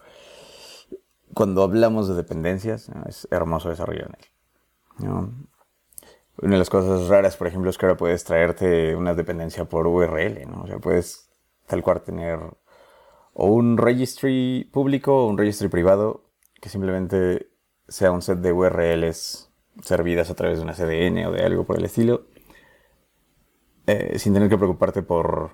cuando 1.33 1.61
hablamos 1.61 2.07
de 2.07 2.15
dependencias, 2.15 2.87
¿no? 2.89 3.03
es 3.05 3.27
hermoso 3.31 3.69
desarrollar 3.69 4.11
en 4.99 5.05
él. 5.05 5.11
Una 6.39 6.53
de 6.53 6.57
las 6.57 6.69
cosas 6.69 7.09
raras, 7.09 7.35
por 7.35 7.47
ejemplo, 7.47 7.69
es 7.69 7.77
que 7.77 7.85
ahora 7.85 7.97
puedes 7.97 8.23
traerte 8.23 8.95
una 8.95 9.13
dependencia 9.13 9.65
por 9.65 9.87
URL, 9.87 10.47
¿no? 10.47 10.61
O 10.63 10.67
sea, 10.67 10.77
puedes 10.77 11.29
tal 11.65 11.83
cual 11.83 12.01
tener 12.01 12.39
o 13.33 13.47
un 13.47 13.77
registry 13.77 14.69
público 14.71 15.25
o 15.25 15.27
un 15.27 15.37
registry 15.37 15.67
privado 15.67 16.23
que 16.61 16.69
simplemente 16.69 17.49
sea 17.87 18.11
un 18.11 18.21
set 18.21 18.39
de 18.39 18.53
URLs 18.53 19.49
servidas 19.83 20.29
a 20.29 20.35
través 20.35 20.57
de 20.57 20.63
una 20.63 20.73
CDN 20.73 21.27
o 21.27 21.31
de 21.31 21.43
algo 21.43 21.65
por 21.65 21.77
el 21.77 21.85
estilo, 21.85 22.25
eh, 23.85 24.19
sin 24.19 24.33
tener 24.33 24.49
que 24.49 24.57
preocuparte 24.57 25.01
por 25.01 25.51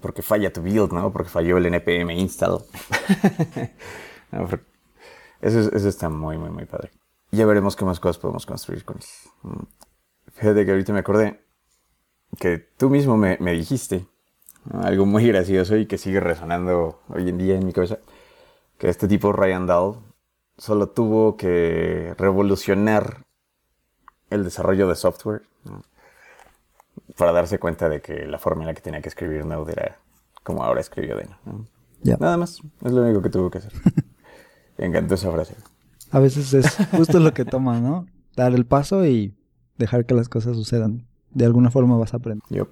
porque 0.00 0.22
falla 0.22 0.52
tu 0.52 0.62
build, 0.62 0.92
¿no? 0.92 1.12
Porque 1.12 1.28
falló 1.28 1.58
el 1.58 1.66
npm 1.66 2.14
install. 2.14 2.60
No, 4.32 4.46
eso, 5.40 5.60
es- 5.60 5.72
eso 5.72 5.88
está 5.88 6.08
muy, 6.08 6.38
muy, 6.38 6.50
muy 6.50 6.64
padre. 6.64 6.90
Ya 7.32 7.46
veremos 7.46 7.74
qué 7.74 7.84
más 7.84 7.98
cosas 7.98 8.18
podemos 8.18 8.46
construir 8.46 8.84
con 8.84 8.98
él. 8.98 9.04
Mm. 9.42 9.62
Fíjate 10.34 10.64
que 10.64 10.70
ahorita 10.70 10.92
me 10.92 11.00
acordé 11.00 11.40
que 12.38 12.58
tú 12.58 12.90
mismo 12.90 13.16
me, 13.16 13.38
me 13.40 13.52
dijiste 13.52 14.06
¿no? 14.72 14.82
algo 14.82 15.06
muy 15.06 15.26
gracioso 15.26 15.76
y 15.76 15.86
que 15.86 15.98
sigue 15.98 16.20
resonando 16.20 17.02
hoy 17.08 17.28
en 17.28 17.38
día 17.38 17.56
en 17.56 17.66
mi 17.66 17.72
cabeza, 17.72 17.98
que 18.78 18.88
este 18.88 19.08
tipo 19.08 19.32
Ryan 19.32 19.66
Dahl 19.66 19.96
solo 20.60 20.90
tuvo 20.90 21.38
que 21.38 22.14
revolucionar 22.18 23.24
el 24.28 24.44
desarrollo 24.44 24.88
de 24.88 24.94
software 24.94 25.42
¿no? 25.64 25.82
para 27.16 27.32
darse 27.32 27.58
cuenta 27.58 27.88
de 27.88 28.02
que 28.02 28.26
la 28.26 28.38
forma 28.38 28.62
en 28.62 28.66
la 28.68 28.74
que 28.74 28.82
tenía 28.82 29.00
que 29.00 29.08
escribir 29.08 29.46
Node 29.46 29.72
era 29.72 29.98
como 30.42 30.62
ahora 30.62 30.82
escribió 30.82 31.16
Deno. 31.16 31.38
Nada 32.02 32.36
más, 32.36 32.60
es 32.84 32.92
lo 32.92 33.02
único 33.02 33.22
que 33.22 33.30
tuvo 33.30 33.50
que 33.50 33.58
hacer. 33.58 33.72
Me 34.78 34.86
encantó 34.86 35.14
esa 35.14 35.32
frase. 35.32 35.56
A 36.10 36.18
veces 36.18 36.52
es 36.52 36.76
justo 36.90 37.20
lo 37.20 37.32
que 37.32 37.46
toma, 37.46 37.80
¿no? 37.80 38.06
Dar 38.36 38.52
el 38.52 38.66
paso 38.66 39.06
y 39.06 39.34
dejar 39.78 40.04
que 40.04 40.14
las 40.14 40.28
cosas 40.28 40.56
sucedan. 40.56 41.06
De 41.30 41.46
alguna 41.46 41.70
forma 41.70 41.96
vas 41.96 42.12
a 42.12 42.18
aprender. 42.18 42.44
Yup. 42.50 42.68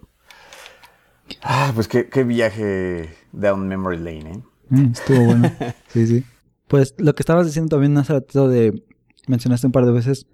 Ah, 1.43 1.73
pues 1.75 1.89
qué, 1.89 2.09
qué 2.09 2.23
viaje 2.25 3.15
down 3.33 3.67
memory 3.67 3.99
lane, 3.99 4.31
¿eh? 4.33 4.43
Mm, 4.69 4.93
estuvo 4.93 5.25
bueno. 5.25 5.51
Sí, 5.89 6.07
sí. 6.07 6.25
Pues 6.69 6.95
lo 6.99 7.15
que 7.15 7.23
estabas 7.23 7.47
diciendo 7.47 7.71
también 7.71 7.97
hace 7.97 8.13
rato 8.13 8.49
de... 8.49 8.85
Mencionaste 9.27 9.67
un 9.67 9.73
par 9.73 9.85
de 9.85 9.93
veces 9.93 10.27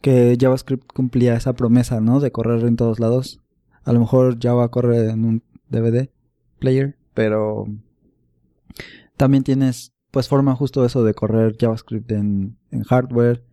que 0.00 0.36
JavaScript 0.38 0.90
cumplía 0.92 1.34
esa 1.34 1.54
promesa, 1.54 2.00
¿no? 2.00 2.20
De 2.20 2.30
correr 2.30 2.64
en 2.64 2.76
todos 2.76 3.00
lados. 3.00 3.40
A 3.84 3.92
lo 3.92 4.00
mejor 4.00 4.38
Java 4.40 4.70
corre 4.70 5.10
en 5.10 5.24
un 5.24 5.42
DVD 5.68 6.10
player, 6.58 6.96
pero 7.14 7.66
también 9.16 9.44
tienes, 9.44 9.92
pues 10.10 10.28
forma 10.28 10.54
justo 10.54 10.84
eso 10.84 11.04
de 11.04 11.14
correr 11.14 11.56
JavaScript 11.58 12.10
en, 12.12 12.58
en 12.70 12.82
hardware. 12.84 13.44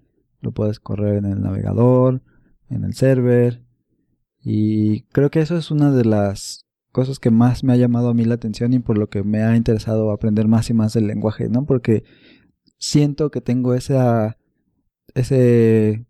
Lo 0.42 0.52
puedes 0.52 0.80
correr 0.80 1.16
en 1.16 1.26
el 1.26 1.42
navegador, 1.42 2.22
en 2.70 2.84
el 2.84 2.94
server. 2.94 3.64
Y 4.42 5.04
creo 5.08 5.32
que 5.32 5.40
eso 5.40 5.58
es 5.58 5.72
una 5.72 5.92
de 5.92 6.06
las 6.06 6.65
cosas 6.96 7.20
que 7.20 7.30
más 7.30 7.66
me 7.66 7.74
ha 7.74 7.76
llamado 7.76 8.08
a 8.08 8.14
mí 8.14 8.24
la 8.24 8.36
atención 8.36 8.72
y 8.72 8.80
por 8.80 8.98
lo 8.98 9.10
que 9.10 9.22
me 9.22 9.44
ha 9.44 9.58
interesado 9.58 10.12
aprender 10.12 10.48
más 10.48 10.70
y 10.70 10.74
más 10.74 10.94
del 10.94 11.08
lenguaje, 11.08 11.50
¿no? 11.50 11.66
Porque 11.66 12.06
siento 12.78 13.32
que 13.32 13.42
tengo 13.42 13.74
esa, 13.74 14.38
ese 15.14 16.06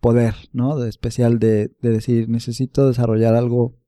poder, 0.00 0.34
¿no? 0.52 0.76
De 0.80 0.88
especial 0.88 1.38
de, 1.38 1.70
de 1.80 1.90
decir, 1.90 2.28
necesito 2.28 2.88
desarrollar 2.88 3.36
algo 3.36 3.78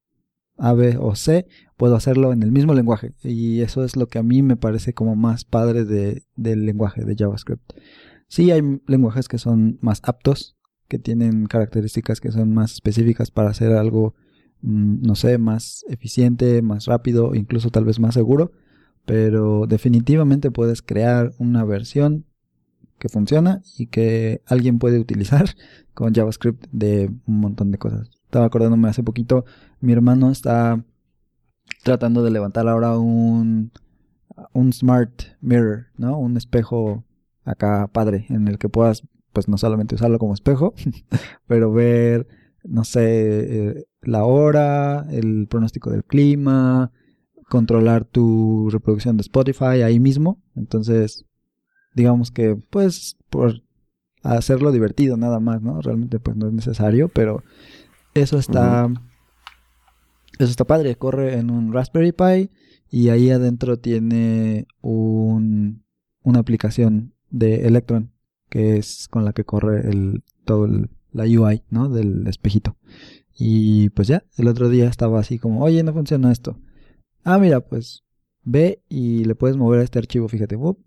A, 0.56 0.74
B 0.74 0.96
o 0.96 1.16
C, 1.16 1.48
puedo 1.76 1.96
hacerlo 1.96 2.32
en 2.32 2.44
el 2.44 2.52
mismo 2.52 2.72
lenguaje. 2.72 3.14
Y 3.24 3.62
eso 3.62 3.82
es 3.82 3.96
lo 3.96 4.06
que 4.06 4.20
a 4.20 4.22
mí 4.22 4.44
me 4.44 4.56
parece 4.56 4.94
como 4.94 5.16
más 5.16 5.44
padre 5.44 5.84
de, 5.84 6.22
del 6.36 6.66
lenguaje 6.66 7.04
de 7.04 7.16
JavaScript. 7.18 7.72
Sí 8.28 8.52
hay 8.52 8.62
lenguajes 8.86 9.26
que 9.26 9.38
son 9.38 9.76
más 9.80 10.02
aptos, 10.04 10.56
que 10.86 11.00
tienen 11.00 11.46
características 11.46 12.20
que 12.20 12.30
son 12.30 12.54
más 12.54 12.74
específicas 12.74 13.32
para 13.32 13.50
hacer 13.50 13.72
algo 13.72 14.14
no 14.62 15.14
sé, 15.14 15.38
más 15.38 15.84
eficiente, 15.88 16.62
más 16.62 16.86
rápido, 16.86 17.34
incluso 17.34 17.70
tal 17.70 17.84
vez 17.84 18.00
más 18.00 18.14
seguro, 18.14 18.52
pero 19.04 19.66
definitivamente 19.66 20.50
puedes 20.50 20.82
crear 20.82 21.32
una 21.38 21.64
versión 21.64 22.24
que 22.98 23.08
funciona 23.08 23.62
y 23.76 23.86
que 23.86 24.42
alguien 24.46 24.78
puede 24.78 24.98
utilizar 24.98 25.50
con 25.94 26.14
JavaScript 26.14 26.66
de 26.72 27.10
un 27.26 27.40
montón 27.40 27.70
de 27.70 27.78
cosas. 27.78 28.10
Estaba 28.24 28.46
acordándome 28.46 28.88
hace 28.88 29.02
poquito, 29.02 29.44
mi 29.80 29.92
hermano 29.92 30.30
está 30.30 30.84
tratando 31.84 32.22
de 32.22 32.30
levantar 32.30 32.68
ahora 32.68 32.98
un, 32.98 33.70
un 34.52 34.72
smart 34.72 35.22
mirror, 35.40 35.86
¿no? 35.96 36.18
Un 36.18 36.36
espejo 36.36 37.04
acá 37.44 37.88
padre 37.92 38.26
en 38.28 38.48
el 38.48 38.58
que 38.58 38.68
puedas 38.68 39.02
pues 39.32 39.48
no 39.48 39.58
solamente 39.58 39.94
usarlo 39.94 40.18
como 40.18 40.34
espejo, 40.34 40.74
pero 41.46 41.70
ver 41.70 42.26
no 42.68 42.84
sé, 42.84 43.68
eh, 43.68 43.84
la 44.02 44.24
hora, 44.24 45.06
el 45.10 45.46
pronóstico 45.48 45.90
del 45.90 46.04
clima, 46.04 46.92
controlar 47.48 48.04
tu 48.04 48.68
reproducción 48.70 49.16
de 49.16 49.22
Spotify 49.22 49.82
ahí 49.82 50.00
mismo. 50.00 50.42
Entonces, 50.54 51.24
digamos 51.94 52.30
que, 52.30 52.56
pues, 52.56 53.16
por 53.30 53.62
hacerlo 54.22 54.72
divertido 54.72 55.16
nada 55.16 55.40
más, 55.40 55.62
¿no? 55.62 55.80
Realmente, 55.80 56.18
pues, 56.18 56.36
no 56.36 56.48
es 56.48 56.52
necesario, 56.52 57.08
pero 57.08 57.42
eso 58.14 58.38
está, 58.38 58.88
eso 60.38 60.50
está 60.50 60.64
padre. 60.64 60.96
Corre 60.96 61.38
en 61.38 61.50
un 61.50 61.72
Raspberry 61.72 62.12
Pi 62.12 62.50
y 62.90 63.08
ahí 63.08 63.30
adentro 63.30 63.78
tiene 63.78 64.66
un, 64.80 65.84
una 66.22 66.40
aplicación 66.40 67.14
de 67.30 67.66
Electron 67.66 68.12
que 68.48 68.76
es 68.76 69.08
con 69.08 69.24
la 69.24 69.32
que 69.32 69.44
corre 69.44 69.88
el, 69.88 70.22
todo 70.44 70.66
el, 70.66 70.90
la 71.16 71.24
UI, 71.24 71.62
¿no? 71.70 71.88
Del 71.88 72.26
espejito. 72.26 72.76
Y 73.38 73.90
pues 73.90 74.08
ya, 74.08 74.24
el 74.36 74.48
otro 74.48 74.68
día 74.68 74.88
estaba 74.88 75.20
así 75.20 75.38
como, 75.38 75.62
oye, 75.62 75.82
no 75.82 75.92
funciona 75.92 76.30
esto. 76.30 76.58
Ah, 77.24 77.38
mira, 77.38 77.60
pues 77.60 78.04
ve 78.44 78.82
y 78.88 79.24
le 79.24 79.34
puedes 79.34 79.56
mover 79.56 79.80
a 79.80 79.82
este 79.82 79.98
archivo, 79.98 80.28
fíjate, 80.28 80.56
whoop, 80.56 80.78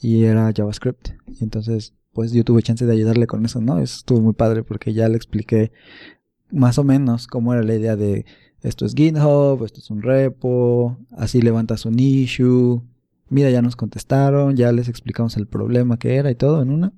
y 0.00 0.24
era 0.24 0.52
JavaScript. 0.54 1.10
Y 1.26 1.42
entonces, 1.44 1.94
pues 2.12 2.32
yo 2.32 2.44
tuve 2.44 2.62
chance 2.62 2.84
de 2.84 2.92
ayudarle 2.92 3.26
con 3.26 3.44
eso, 3.44 3.60
¿no? 3.60 3.78
Eso 3.78 3.98
estuvo 3.98 4.20
muy 4.20 4.34
padre 4.34 4.62
porque 4.62 4.92
ya 4.92 5.08
le 5.08 5.16
expliqué 5.16 5.72
más 6.50 6.78
o 6.78 6.84
menos 6.84 7.26
cómo 7.26 7.52
era 7.52 7.62
la 7.62 7.74
idea 7.74 7.96
de 7.96 8.26
esto 8.62 8.84
es 8.84 8.94
GitHub, 8.94 9.64
esto 9.64 9.80
es 9.80 9.90
un 9.90 10.02
repo, 10.02 10.98
así 11.12 11.40
levantas 11.40 11.86
un 11.86 11.98
issue. 11.98 12.82
Mira, 13.28 13.50
ya 13.50 13.62
nos 13.62 13.76
contestaron, 13.76 14.56
ya 14.56 14.72
les 14.72 14.88
explicamos 14.88 15.36
el 15.36 15.46
problema 15.46 15.98
que 15.98 16.16
era 16.16 16.30
y 16.30 16.34
todo 16.34 16.62
en 16.62 16.70
una 16.70 16.92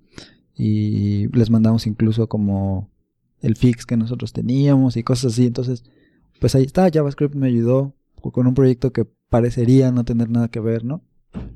y 0.62 1.28
les 1.28 1.48
mandamos 1.48 1.86
incluso 1.86 2.28
como 2.28 2.90
el 3.40 3.56
fix 3.56 3.86
que 3.86 3.96
nosotros 3.96 4.34
teníamos 4.34 4.98
y 4.98 5.02
cosas 5.02 5.32
así. 5.32 5.46
Entonces, 5.46 5.84
pues 6.38 6.54
ahí 6.54 6.64
está, 6.64 6.90
JavaScript 6.92 7.34
me 7.34 7.46
ayudó 7.46 7.94
con 8.20 8.46
un 8.46 8.52
proyecto 8.52 8.92
que 8.92 9.06
parecería 9.30 9.90
no 9.90 10.04
tener 10.04 10.28
nada 10.28 10.48
que 10.48 10.60
ver, 10.60 10.84
¿no? 10.84 11.00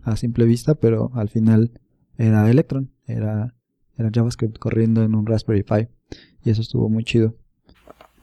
A 0.04 0.16
simple 0.16 0.46
vista, 0.46 0.74
pero 0.74 1.10
al 1.14 1.28
final 1.28 1.78
era 2.16 2.48
Electron, 2.48 2.92
era, 3.06 3.54
era 3.98 4.10
JavaScript 4.10 4.58
corriendo 4.58 5.02
en 5.02 5.14
un 5.14 5.26
Raspberry 5.26 5.64
Pi 5.64 5.88
y 6.42 6.48
eso 6.48 6.62
estuvo 6.62 6.88
muy 6.88 7.04
chido. 7.04 7.34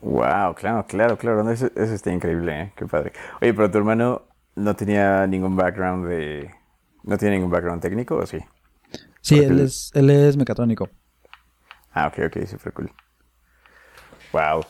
Wow, 0.00 0.56
claro, 0.56 0.84
claro, 0.88 1.16
claro. 1.16 1.48
Eso, 1.48 1.70
está 1.76 2.12
increíble, 2.12 2.60
¿eh? 2.60 2.72
Qué 2.74 2.86
padre. 2.86 3.12
Oye, 3.40 3.54
pero 3.54 3.70
tu 3.70 3.78
hermano 3.78 4.22
no 4.56 4.74
tenía 4.74 5.28
ningún 5.28 5.54
background 5.54 6.08
de... 6.08 6.50
¿No 7.04 7.16
tiene 7.18 7.36
ningún 7.36 7.52
background 7.52 7.80
técnico 7.80 8.16
o 8.16 8.26
sí? 8.26 8.38
Sí, 9.22 9.38
él 9.38 9.60
es, 9.60 9.90
él 9.94 10.10
es 10.10 10.36
mecatrónico. 10.36 10.90
Ah, 11.92 12.08
ok, 12.08 12.26
ok, 12.26 12.46
súper 12.46 12.72
cool. 12.72 12.92
Wow. 14.32 14.64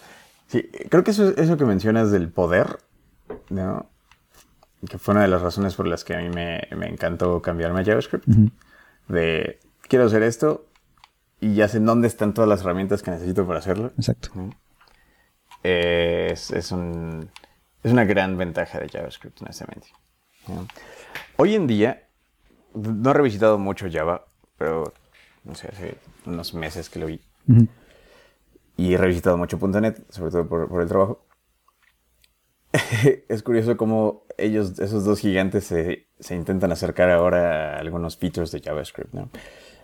Sí, 0.47 0.69
creo 0.91 1.03
que 1.03 1.13
eso, 1.13 1.35
eso 1.37 1.57
que 1.57 1.65
mencionas 1.65 2.11
del 2.11 2.31
poder, 2.31 2.79
¿no? 3.49 3.91
Que 4.89 4.99
fue 4.99 5.13
una 5.15 5.23
de 5.23 5.29
las 5.29 5.41
razones 5.41 5.75
por 5.75 5.87
las 5.87 6.05
que 6.05 6.15
a 6.15 6.19
mí 6.19 6.29
me, 6.29 6.69
me 6.77 6.89
encantó 6.89 7.41
cambiarme 7.41 7.81
a 7.81 7.85
JavaScript. 7.85 8.27
De 9.09 9.59
quiero 9.89 10.07
hacer 10.07 10.23
esto 10.23 10.67
y 11.41 11.55
ya 11.55 11.69
sé 11.69 11.81
dónde 11.81 12.09
están 12.09 12.35
todas 12.35 12.49
las 12.49 12.61
herramientas 12.61 13.03
que 13.03 13.11
necesito 13.11 13.47
para 13.47 13.61
hacerlo. 13.61 13.93
Exacto. 13.97 14.31
Es, 15.63 16.51
es, 16.51 16.73
un, 16.73 17.31
es 17.83 17.93
una 17.93 18.05
gran 18.05 18.37
ventaja 18.37 18.79
de 18.81 18.89
JavaScript, 18.89 19.41
honestamente. 19.43 19.89
¿no? 20.49 20.67
Hoy 21.37 21.55
en 21.55 21.67
día, 21.67 22.09
no 22.75 23.11
he 23.11 23.15
revisitado 23.15 23.59
mucho 23.59 23.87
Java, 23.91 24.27
pero 24.63 24.93
no 25.43 25.57
sé, 25.57 25.67
hace 25.67 25.97
unos 26.25 26.55
meses 26.55 26.89
que 26.89 27.01
lo 27.01 27.07
vi. 27.07 27.21
Ujú. 27.49 27.67
Y 28.77 28.95
he 28.95 28.97
revisitado 28.97 29.37
mucho 29.37 29.59
.NET, 29.59 30.09
sobre 30.09 30.31
todo 30.31 30.47
por, 30.47 30.69
por 30.69 30.83
el 30.83 30.89
trabajo. 30.89 31.27
es 33.29 33.43
curioso 33.43 33.77
cómo 33.77 34.23
ellos, 34.39 34.79
esos 34.79 35.05
dos 35.05 35.19
gigantes, 35.19 35.65
se, 35.65 36.07
se 36.21 36.37
intentan 36.37 36.71
acercar 36.71 37.11
ahora 37.11 37.75
a 37.75 37.81
algunos 37.81 38.17
features 38.17 38.53
de 38.53 38.61
JavaScript, 38.61 39.13
¿no? 39.13 39.31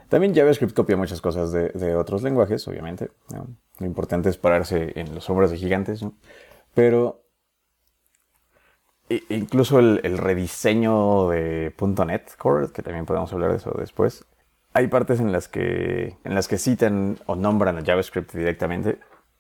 También 0.09 0.33
JavaScript 0.33 0.75
copia 0.75 0.97
muchas 0.97 1.21
cosas 1.21 1.51
de, 1.51 1.71
de 1.71 1.97
otros 1.97 2.23
lenguajes, 2.23 2.67
obviamente. 2.69 3.11
¿no? 3.35 3.49
Lo 3.81 3.87
importante 3.87 4.29
es 4.29 4.39
pararse 4.39 4.93
en 4.95 5.13
los 5.13 5.29
hombros 5.29 5.51
de 5.51 5.57
gigantes, 5.59 6.05
¿no? 6.05 6.15
Pero 6.73 7.25
i- 9.09 9.25
incluso 9.29 9.81
el, 9.81 10.01
el 10.05 10.19
rediseño 10.19 11.29
de 11.31 11.75
.NET 12.07 12.37
Core, 12.37 12.69
que 12.73 12.83
también 12.83 13.07
podemos 13.07 13.33
hablar 13.33 13.51
de 13.51 13.57
eso 13.57 13.75
después, 13.77 14.25
hay 14.75 14.87
partes 14.89 15.21
en 15.21 15.33
las 15.33 15.49
que, 15.49 16.17
en 16.25 16.35
las 16.35 16.49
que 16.49 16.59
citan 16.59 17.19
o 17.27 17.37
nombran 17.37 17.79
a 17.79 17.85
JavaScript 17.85 18.33
directamente. 18.35 18.99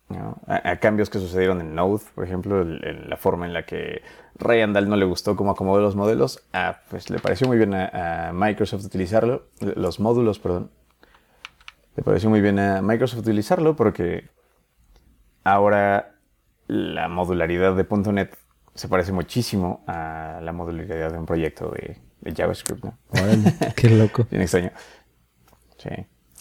¿no? 0.08 0.38
A, 0.46 0.70
a 0.70 0.76
cambios 0.78 1.10
que 1.10 1.18
sucedieron 1.18 1.60
en 1.60 1.74
Node, 1.74 2.02
por 2.14 2.24
ejemplo, 2.24 2.62
el- 2.62 2.82
el- 2.82 3.10
la 3.10 3.18
forma 3.18 3.44
en 3.44 3.52
la 3.52 3.64
que 3.66 4.00
Randall 4.36 4.88
no 4.88 4.96
le 4.96 5.04
gustó 5.04 5.36
cómo 5.36 5.50
acomodó 5.50 5.82
los 5.82 5.96
modelos, 5.96 6.42
ah, 6.54 6.78
pues 6.88 7.10
le 7.10 7.18
pareció 7.18 7.46
muy 7.46 7.58
bien 7.58 7.74
a, 7.74 8.28
a 8.28 8.32
Microsoft 8.32 8.84
utilizarlo, 8.86 9.48
los 9.60 10.00
módulos, 10.00 10.38
perdón. 10.38 10.70
Le 11.94 12.02
pareció 12.02 12.30
muy 12.30 12.40
bien 12.40 12.58
a 12.58 12.80
Microsoft 12.80 13.18
utilizarlo 13.20 13.76
porque 13.76 14.30
ahora 15.44 16.14
la 16.66 17.08
modularidad 17.08 17.74
de 17.76 17.86
.NET 18.12 18.34
se 18.74 18.88
parece 18.88 19.12
muchísimo 19.12 19.84
a 19.86 20.40
la 20.42 20.52
modularidad 20.52 21.10
de 21.12 21.18
un 21.18 21.26
proyecto 21.26 21.70
de, 21.70 21.98
de 22.20 22.34
JavaScript, 22.34 22.84
¿no? 22.84 22.96
Órale, 23.10 23.54
qué 23.74 23.90
loco. 23.90 24.24
Bien 24.30 24.42
extraño. 24.42 24.70
Sí. 25.78 25.88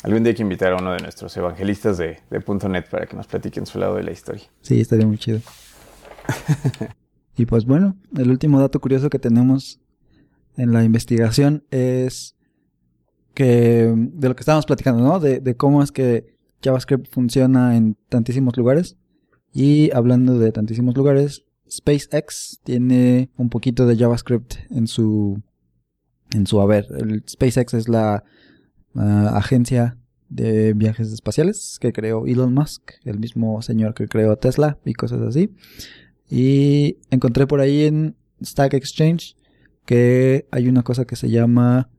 Algún 0.03 0.23
día 0.23 0.31
hay 0.31 0.35
que 0.35 0.43
invitar 0.43 0.73
a 0.73 0.77
uno 0.77 0.93
de 0.93 0.99
nuestros 0.99 1.35
evangelistas 1.37 1.97
de, 1.97 2.19
de 2.29 2.69
.NET 2.69 2.89
para 2.89 3.07
que 3.07 3.15
nos 3.15 3.27
platiquen 3.27 3.65
su 3.65 3.79
lado 3.79 3.95
de 3.95 4.03
la 4.03 4.11
historia. 4.11 4.43
Sí, 4.61 4.79
estaría 4.79 5.07
muy 5.07 5.17
chido. 5.17 5.39
y 7.37 7.45
pues 7.45 7.65
bueno, 7.65 7.97
el 8.15 8.29
último 8.29 8.59
dato 8.59 8.79
curioso 8.79 9.09
que 9.09 9.19
tenemos 9.19 9.79
en 10.55 10.71
la 10.73 10.83
investigación 10.83 11.63
es 11.71 12.35
que 13.33 13.93
de 13.95 14.29
lo 14.29 14.35
que 14.35 14.41
estábamos 14.41 14.65
platicando, 14.65 15.01
¿no? 15.01 15.19
De, 15.19 15.39
de 15.39 15.55
cómo 15.55 15.81
es 15.81 15.91
que 15.91 16.35
JavaScript 16.63 17.11
funciona 17.11 17.75
en 17.75 17.95
tantísimos 18.09 18.55
lugares. 18.57 18.97
Y 19.53 19.91
hablando 19.91 20.37
de 20.37 20.51
tantísimos 20.51 20.95
lugares, 20.95 21.45
SpaceX 21.69 22.59
tiene 22.63 23.31
un 23.37 23.49
poquito 23.49 23.85
de 23.85 23.97
JavaScript 23.97 24.55
en 24.69 24.87
su 24.87 25.41
en 26.33 26.45
su 26.45 26.61
haber. 26.61 26.87
El 26.97 27.23
SpaceX 27.27 27.73
es 27.73 27.87
la 27.87 28.23
agencia 28.95 29.97
de 30.29 30.73
viajes 30.73 31.11
espaciales 31.13 31.77
que 31.79 31.93
creó 31.93 32.25
Elon 32.25 32.53
Musk, 32.53 32.91
el 33.05 33.19
mismo 33.19 33.61
señor 33.61 33.93
que 33.93 34.07
creó 34.07 34.35
Tesla 34.37 34.77
y 34.85 34.93
cosas 34.93 35.21
así. 35.21 35.51
Y 36.29 36.97
encontré 37.09 37.47
por 37.47 37.61
ahí 37.61 37.83
en 37.83 38.15
Stack 38.43 38.73
Exchange 38.73 39.35
que 39.85 40.47
hay 40.51 40.67
una 40.67 40.83
cosa 40.83 41.05
que 41.05 41.15
se 41.15 41.29
llama 41.29 41.89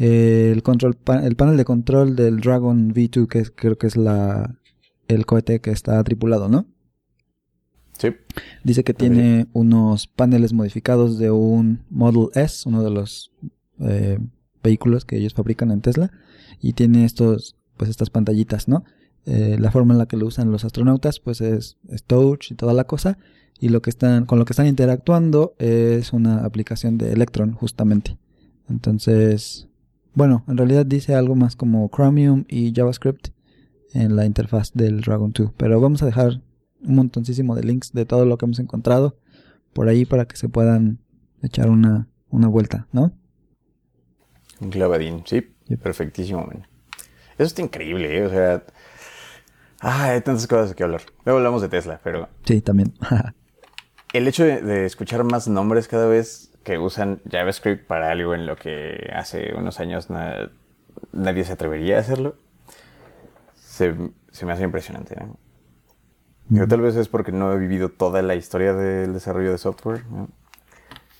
eh, 0.00 0.50
el 0.52 0.64
control 0.64 0.98
el 1.22 1.36
panel 1.36 1.56
de 1.56 1.64
control 1.64 2.16
del 2.16 2.40
Dragon 2.40 2.92
V2 2.92 3.28
que 3.28 3.38
es- 3.38 3.52
creo 3.54 3.78
que 3.78 3.86
es 3.86 3.96
la 3.96 4.58
el 5.06 5.24
cohete 5.26 5.60
que 5.60 5.70
está 5.70 6.02
tripulado, 6.02 6.48
¿no? 6.48 6.66
Sí. 7.98 8.08
Dice 8.64 8.82
que 8.82 8.92
tiene 8.94 9.46
unos 9.52 10.08
paneles 10.08 10.52
modificados 10.52 11.18
de 11.18 11.30
un 11.30 11.84
Model 11.90 12.28
S, 12.34 12.68
uno 12.68 12.82
de 12.82 12.90
los 12.90 13.30
eh, 13.80 14.18
vehículos 14.64 15.04
que 15.04 15.16
ellos 15.16 15.34
fabrican 15.34 15.70
en 15.70 15.80
Tesla, 15.80 16.10
y 16.60 16.72
tiene 16.72 17.04
estos, 17.04 17.56
pues 17.76 17.90
estas 17.90 18.10
pantallitas, 18.10 18.66
¿no? 18.66 18.84
Eh, 19.26 19.56
la 19.60 19.70
forma 19.70 19.94
en 19.94 19.98
la 19.98 20.06
que 20.06 20.16
lo 20.16 20.26
usan 20.26 20.50
los 20.50 20.64
astronautas, 20.64 21.20
pues 21.20 21.40
es, 21.40 21.76
es 21.88 22.02
touch 22.02 22.50
y 22.50 22.54
toda 22.54 22.74
la 22.74 22.84
cosa, 22.84 23.18
y 23.60 23.68
lo 23.68 23.80
que 23.80 23.90
están, 23.90 24.26
con 24.26 24.38
lo 24.38 24.44
que 24.44 24.52
están 24.52 24.66
interactuando 24.66 25.54
es 25.58 26.12
una 26.12 26.44
aplicación 26.44 26.98
de 26.98 27.12
Electron, 27.12 27.52
justamente. 27.52 28.18
Entonces, 28.68 29.68
bueno, 30.14 30.44
en 30.48 30.56
realidad 30.56 30.86
dice 30.86 31.14
algo 31.14 31.36
más 31.36 31.56
como 31.56 31.88
Chromium 31.94 32.44
y 32.48 32.72
JavaScript 32.74 33.28
en 33.92 34.16
la 34.16 34.26
interfaz 34.26 34.72
del 34.72 35.00
Dragon 35.00 35.32
2, 35.32 35.52
pero 35.56 35.80
vamos 35.80 36.02
a 36.02 36.06
dejar 36.06 36.42
un 36.82 36.96
montoncísimo 36.96 37.54
de 37.54 37.62
links 37.64 37.92
de 37.92 38.04
todo 38.04 38.26
lo 38.26 38.36
que 38.36 38.46
hemos 38.46 38.58
encontrado 38.58 39.16
por 39.72 39.88
ahí 39.88 40.04
para 40.04 40.26
que 40.26 40.36
se 40.36 40.48
puedan 40.48 40.98
echar 41.42 41.70
una, 41.70 42.08
una 42.30 42.48
vuelta, 42.48 42.88
¿no? 42.92 43.12
Un 44.64 44.70
clavadín, 44.70 45.22
sí. 45.26 45.54
Yep. 45.68 45.80
Perfectísimo, 45.82 46.40
man. 46.46 46.66
Eso 47.36 47.44
está 47.44 47.62
increíble, 47.62 48.18
¿eh? 48.18 48.26
O 48.26 48.30
sea... 48.30 48.62
Ah, 49.80 50.04
hay 50.10 50.20
tantas 50.22 50.46
cosas 50.46 50.74
que 50.74 50.82
hablar. 50.82 51.02
Luego 51.24 51.38
hablamos 51.38 51.60
de 51.62 51.68
Tesla, 51.68 52.00
pero 52.02 52.28
Sí, 52.44 52.60
también. 52.62 52.94
el 54.12 54.26
hecho 54.28 54.44
de, 54.44 54.62
de 54.62 54.86
escuchar 54.86 55.24
más 55.24 55.46
nombres 55.48 55.88
cada 55.88 56.06
vez 56.06 56.50
que 56.62 56.78
usan 56.78 57.20
JavaScript 57.30 57.86
para 57.86 58.10
algo 58.10 58.34
en 58.34 58.46
lo 58.46 58.56
que 58.56 59.10
hace 59.14 59.52
unos 59.54 59.80
años 59.80 60.08
na- 60.08 60.50
nadie 61.12 61.44
se 61.44 61.52
atrevería 61.52 61.98
a 61.98 62.00
hacerlo, 62.00 62.36
se, 63.56 63.94
se 64.30 64.46
me 64.46 64.52
hace 64.52 64.62
impresionante. 64.62 65.16
¿no? 65.16 65.36
Digo, 66.48 66.66
tal 66.68 66.80
vez 66.80 66.96
es 66.96 67.08
porque 67.08 67.32
no 67.32 67.52
he 67.52 67.58
vivido 67.58 67.90
toda 67.90 68.22
la 68.22 68.34
historia 68.34 68.72
del 68.72 69.12
desarrollo 69.12 69.50
de 69.52 69.58
software, 69.58 70.06
¿no? 70.06 70.28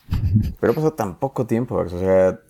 pero 0.60 0.72
ha 0.72 0.74
pasado 0.74 0.94
tan 0.94 1.18
poco 1.18 1.46
tiempo, 1.46 1.74
o 1.76 1.88
sea, 1.88 2.40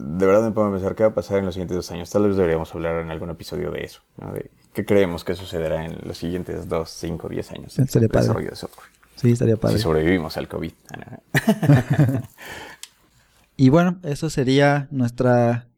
de 0.00 0.26
verdad 0.26 0.42
me 0.42 0.50
puedo 0.52 0.70
pensar 0.72 0.94
qué 0.94 1.02
va 1.04 1.10
a 1.10 1.14
pasar 1.14 1.38
en 1.38 1.44
los 1.46 1.54
siguientes 1.54 1.76
dos 1.76 1.90
años. 1.90 2.10
Tal 2.10 2.26
vez 2.26 2.36
deberíamos 2.36 2.74
hablar 2.74 3.00
en 3.02 3.10
algún 3.10 3.30
episodio 3.30 3.70
de 3.70 3.84
eso, 3.84 4.00
¿no? 4.18 4.32
de 4.32 4.50
qué 4.72 4.84
creemos 4.84 5.24
que 5.24 5.34
sucederá 5.34 5.84
en 5.84 5.98
los 6.06 6.18
siguientes 6.18 6.68
dos, 6.68 6.90
cinco, 6.90 7.28
diez 7.28 7.50
años 7.52 7.78
en 7.78 7.84
Estaría 7.84 8.06
el 8.06 8.10
padre. 8.10 8.22
desarrollo 8.28 8.50
de 8.50 8.56
software. 8.56 8.88
sí, 9.16 9.30
estaría 9.32 9.56
padre. 9.56 9.76
Si 9.76 9.82
sobrevivimos 9.82 10.36
al 10.36 10.48
COVID. 10.48 10.72
Ah, 10.92 12.22
Y 13.56 13.68
bueno, 13.68 14.00
eso 14.04 14.30
sería 14.30 14.88
nuestra 14.90 15.68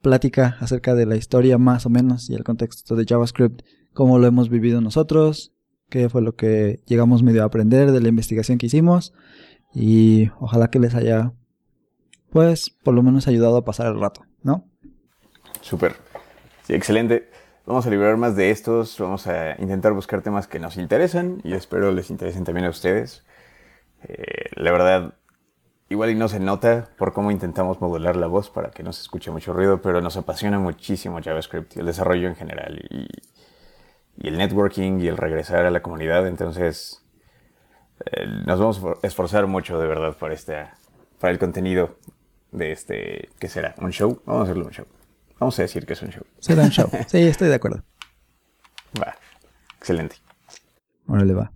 plática 0.00 0.56
acerca 0.60 0.94
de 0.94 1.06
la 1.06 1.16
historia 1.16 1.58
más 1.58 1.84
o 1.84 1.90
menos 1.90 2.30
y 2.30 2.34
el 2.34 2.44
contexto 2.44 2.94
de 2.94 3.04
JavaScript, 3.04 3.62
cómo 3.92 4.20
lo 4.20 4.28
hemos 4.28 4.48
vivido 4.48 4.80
nosotros, 4.80 5.52
qué 5.90 6.08
fue 6.08 6.22
lo 6.22 6.36
que 6.36 6.84
llegamos 6.86 7.24
medio 7.24 7.42
a 7.42 7.46
aprender 7.46 7.90
de 7.90 8.00
la 8.00 8.08
investigación 8.08 8.58
que 8.58 8.66
hicimos 8.66 9.12
y 9.74 10.28
ojalá 10.38 10.70
que 10.70 10.78
les 10.78 10.94
haya 10.94 11.32
pues 12.30 12.70
por 12.70 12.94
lo 12.94 13.02
menos 13.02 13.28
ayudado 13.28 13.56
a 13.56 13.64
pasar 13.64 13.88
el 13.88 14.00
rato, 14.00 14.22
¿no? 14.42 14.64
Súper. 15.60 15.96
Sí, 16.64 16.74
excelente. 16.74 17.30
Vamos 17.66 17.86
a 17.86 17.90
librar 17.90 18.16
más 18.16 18.36
de 18.36 18.50
estos. 18.50 18.98
Vamos 18.98 19.26
a 19.26 19.60
intentar 19.60 19.92
buscar 19.92 20.22
temas 20.22 20.46
que 20.46 20.58
nos 20.58 20.76
interesan 20.76 21.40
y 21.42 21.54
espero 21.54 21.92
les 21.92 22.10
interesen 22.10 22.44
también 22.44 22.66
a 22.66 22.70
ustedes. 22.70 23.24
Eh, 24.04 24.50
la 24.54 24.70
verdad, 24.70 25.14
igual 25.88 26.10
y 26.10 26.14
no 26.14 26.28
se 26.28 26.38
nota 26.38 26.90
por 26.96 27.12
cómo 27.12 27.30
intentamos 27.30 27.80
modular 27.80 28.16
la 28.16 28.26
voz 28.26 28.50
para 28.50 28.70
que 28.70 28.82
no 28.82 28.92
se 28.92 29.02
escuche 29.02 29.30
mucho 29.30 29.52
ruido, 29.52 29.82
pero 29.82 30.00
nos 30.00 30.16
apasiona 30.16 30.58
muchísimo 30.58 31.20
JavaScript 31.22 31.76
y 31.76 31.80
el 31.80 31.86
desarrollo 31.86 32.28
en 32.28 32.36
general 32.36 32.80
y, 32.90 33.08
y 34.16 34.28
el 34.28 34.38
networking 34.38 35.00
y 35.00 35.08
el 35.08 35.16
regresar 35.16 35.66
a 35.66 35.70
la 35.70 35.82
comunidad. 35.82 36.26
Entonces, 36.26 37.02
eh, 38.04 38.26
nos 38.46 38.58
vamos 38.58 38.82
a 39.02 39.06
esforzar 39.06 39.46
mucho 39.46 39.78
de 39.78 39.86
verdad 39.86 40.16
para, 40.16 40.34
este, 40.34 40.66
para 41.18 41.32
el 41.32 41.38
contenido 41.38 41.96
de 42.56 42.72
este, 42.72 43.28
¿qué 43.38 43.48
será? 43.48 43.74
¿Un 43.78 43.92
show? 43.92 44.22
Vamos 44.24 44.40
a 44.40 44.44
hacerlo 44.44 44.66
un 44.66 44.72
show. 44.72 44.86
Vamos 45.38 45.58
a 45.58 45.62
decir 45.62 45.84
que 45.84 45.92
es 45.92 46.02
un 46.02 46.08
show. 46.08 46.24
Será 46.38 46.64
un 46.64 46.70
show. 46.70 46.88
Sí, 47.06 47.18
estoy 47.18 47.48
de 47.48 47.54
acuerdo. 47.54 47.84
Va. 49.00 49.14
Excelente. 49.78 50.16
Órale, 51.06 51.34
va. 51.34 51.52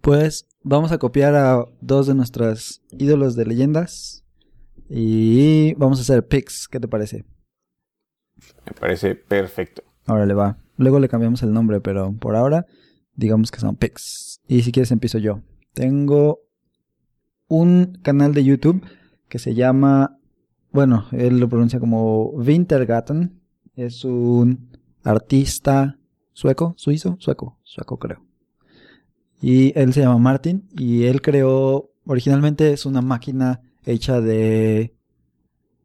Pues 0.00 0.46
vamos 0.62 0.92
a 0.92 0.98
copiar 0.98 1.34
a 1.34 1.64
dos 1.80 2.06
de 2.06 2.14
nuestras 2.14 2.82
ídolos 2.92 3.34
de 3.34 3.46
leyendas 3.46 4.24
y 4.88 5.74
vamos 5.74 5.98
a 5.98 6.02
hacer 6.02 6.28
pics. 6.28 6.68
¿Qué 6.68 6.78
te 6.78 6.86
parece? 6.86 7.24
Me 8.66 8.72
parece 8.78 9.16
perfecto. 9.16 9.82
Órale, 10.06 10.34
va. 10.34 10.58
Luego 10.76 11.00
le 11.00 11.08
cambiamos 11.08 11.42
el 11.42 11.52
nombre, 11.52 11.80
pero 11.80 12.12
por 12.12 12.36
ahora 12.36 12.66
digamos 13.14 13.50
que 13.50 13.58
son 13.58 13.74
pics. 13.74 14.40
Y 14.46 14.62
si 14.62 14.70
quieres 14.70 14.92
empiezo 14.92 15.18
yo. 15.18 15.40
Tengo 15.74 16.42
un 17.48 17.98
canal 18.02 18.34
de 18.34 18.44
YouTube 18.44 18.84
que 19.32 19.38
se 19.38 19.54
llama, 19.54 20.18
bueno, 20.72 21.06
él 21.10 21.40
lo 21.40 21.48
pronuncia 21.48 21.80
como 21.80 22.24
Wintergatten. 22.32 23.40
Es 23.74 24.04
un 24.04 24.68
artista 25.04 25.98
sueco, 26.34 26.74
suizo, 26.76 27.16
sueco, 27.18 27.58
sueco 27.62 27.98
creo. 27.98 28.26
Y 29.40 29.72
él 29.74 29.94
se 29.94 30.02
llama 30.02 30.18
Martin 30.18 30.68
y 30.76 31.04
él 31.04 31.22
creó, 31.22 31.94
originalmente 32.04 32.74
es 32.74 32.84
una 32.84 33.00
máquina 33.00 33.62
hecha 33.86 34.20
de, 34.20 34.94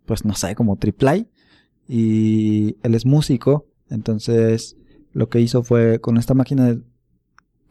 pues 0.05 0.25
no 0.25 0.33
sé, 0.35 0.53
como 0.53 0.75
triple 0.75 1.29
y 1.87 2.75
él 2.83 2.95
es 2.95 3.05
músico, 3.05 3.69
entonces 3.89 4.75
lo 5.13 5.29
que 5.29 5.39
hizo 5.39 5.63
fue 5.63 6.01
con 6.01 6.17
esta 6.17 6.33
máquina 6.33 6.77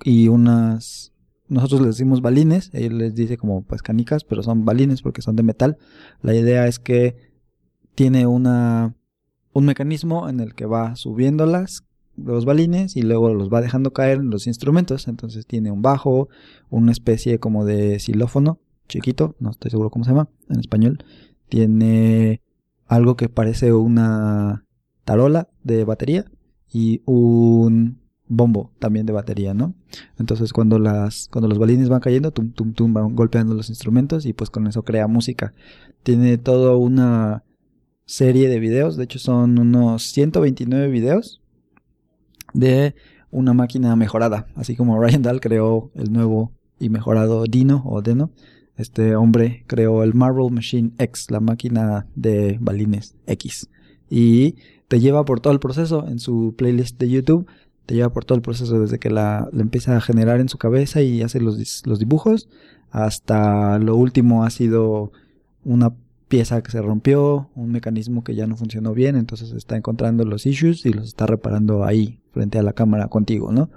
y 0.02 0.28
unas 0.28 1.12
nosotros 1.48 1.80
les 1.80 1.90
decimos 1.96 2.20
balines, 2.20 2.70
él 2.72 2.98
les 2.98 3.14
dice 3.14 3.36
como 3.36 3.62
pues 3.62 3.82
canicas, 3.82 4.24
pero 4.24 4.42
son 4.42 4.64
balines 4.64 5.02
porque 5.02 5.22
son 5.22 5.36
de 5.36 5.42
metal. 5.42 5.78
La 6.22 6.34
idea 6.34 6.66
es 6.66 6.78
que 6.78 7.16
tiene 7.94 8.26
una 8.26 8.94
un 9.52 9.64
mecanismo 9.64 10.28
en 10.28 10.40
el 10.40 10.54
que 10.54 10.66
va 10.66 10.96
subiéndolas 10.96 11.84
los 12.16 12.44
balines 12.44 12.96
y 12.96 13.02
luego 13.02 13.32
los 13.32 13.50
va 13.50 13.60
dejando 13.60 13.92
caer 13.92 14.18
en 14.18 14.30
los 14.30 14.46
instrumentos. 14.46 15.08
Entonces 15.08 15.46
tiene 15.46 15.70
un 15.70 15.82
bajo, 15.82 16.28
una 16.68 16.92
especie 16.92 17.38
como 17.38 17.64
de 17.64 17.98
xilófono 17.98 18.60
chiquito, 18.88 19.34
no 19.40 19.50
estoy 19.50 19.70
seguro 19.70 19.90
cómo 19.90 20.04
se 20.04 20.10
llama 20.10 20.28
en 20.48 20.60
español. 20.60 20.98
Tiene 21.48 22.42
algo 22.86 23.16
que 23.16 23.28
parece 23.28 23.72
una 23.72 24.64
tarola 25.04 25.48
de 25.64 25.84
batería 25.84 26.24
y 26.72 27.02
un 27.04 28.00
bombo 28.28 28.72
también 28.78 29.06
de 29.06 29.12
batería, 29.12 29.54
¿no? 29.54 29.74
Entonces 30.18 30.52
cuando 30.52 30.78
las 30.78 31.28
cuando 31.30 31.48
los 31.48 31.58
balines 31.58 31.88
van 31.88 32.00
cayendo, 32.00 32.30
tum 32.30 32.50
tum 32.52 32.72
tum 32.72 32.92
van 32.92 33.14
golpeando 33.14 33.54
los 33.54 33.68
instrumentos 33.68 34.26
y 34.26 34.32
pues 34.32 34.50
con 34.50 34.66
eso 34.66 34.82
crea 34.82 35.06
música. 35.06 35.54
Tiene 36.02 36.38
toda 36.38 36.76
una 36.76 37.44
serie 38.04 38.48
de 38.48 38.60
videos, 38.60 38.96
de 38.96 39.04
hecho 39.04 39.18
son 39.18 39.58
unos 39.58 40.04
129 40.10 40.88
videos 40.88 41.42
de 42.52 42.94
una 43.30 43.52
máquina 43.52 43.94
mejorada, 43.96 44.46
así 44.54 44.76
como 44.76 45.00
Ryan 45.00 45.22
Dahl 45.22 45.40
creó 45.40 45.90
el 45.94 46.12
nuevo 46.12 46.52
y 46.78 46.88
mejorado 46.88 47.44
Dino 47.44 47.82
o 47.84 48.02
Deno. 48.02 48.30
Este 48.76 49.16
hombre 49.16 49.64
creó 49.66 50.02
el 50.02 50.14
Marvel 50.14 50.52
Machine 50.52 50.92
X, 50.98 51.30
la 51.30 51.40
máquina 51.40 52.06
de 52.14 52.58
balines 52.60 53.16
X. 53.26 53.68
Y 54.10 54.56
te 54.88 55.00
lleva 55.00 55.24
por 55.24 55.40
todo 55.40 55.52
el 55.52 55.60
proceso 55.60 56.06
en 56.06 56.18
su 56.18 56.54
playlist 56.56 56.98
de 56.98 57.08
YouTube 57.08 57.46
te 57.86 57.94
lleva 57.94 58.12
por 58.12 58.24
todo 58.24 58.36
el 58.36 58.42
proceso 58.42 58.80
desde 58.80 58.98
que 58.98 59.10
la, 59.10 59.48
empieza 59.52 59.96
a 59.96 60.00
generar 60.00 60.40
en 60.40 60.48
su 60.48 60.58
cabeza 60.58 61.00
y 61.00 61.22
hace 61.22 61.40
los, 61.40 61.82
los 61.86 61.98
dibujos 61.98 62.48
hasta 62.90 63.78
lo 63.78 63.96
último 63.96 64.44
ha 64.44 64.50
sido 64.50 65.12
una 65.64 65.94
pieza 66.28 66.62
que 66.62 66.72
se 66.72 66.82
rompió, 66.82 67.50
un 67.54 67.70
mecanismo 67.70 68.24
que 68.24 68.34
ya 68.34 68.46
no 68.46 68.56
funcionó 68.56 68.94
bien, 68.94 69.16
entonces 69.16 69.52
está 69.52 69.76
encontrando 69.76 70.24
los 70.24 70.46
issues 70.46 70.84
y 70.84 70.92
los 70.92 71.08
está 71.08 71.26
reparando 71.26 71.84
ahí 71.84 72.20
frente 72.32 72.58
a 72.58 72.62
la 72.62 72.72
cámara 72.72 73.08
contigo, 73.08 73.52
¿no? 73.52 73.70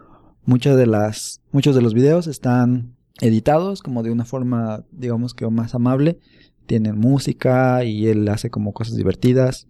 Muchas 0.46 0.78
de 0.78 0.88
las, 0.88 1.42
muchos 1.52 1.76
de 1.76 1.82
los 1.82 1.94
videos 1.94 2.26
están 2.26 2.96
editados 3.22 3.84
como 3.84 4.02
de 4.02 4.12
una 4.12 4.26
forma, 4.26 4.84
digamos 4.92 5.36
que 5.36 5.48
más 5.48 5.76
amable, 5.76 6.18
tienen 6.66 6.98
música 6.98 7.84
y 7.84 8.08
él 8.08 8.28
hace 8.30 8.50
como 8.50 8.74
cosas 8.74 8.96
divertidas, 8.96 9.68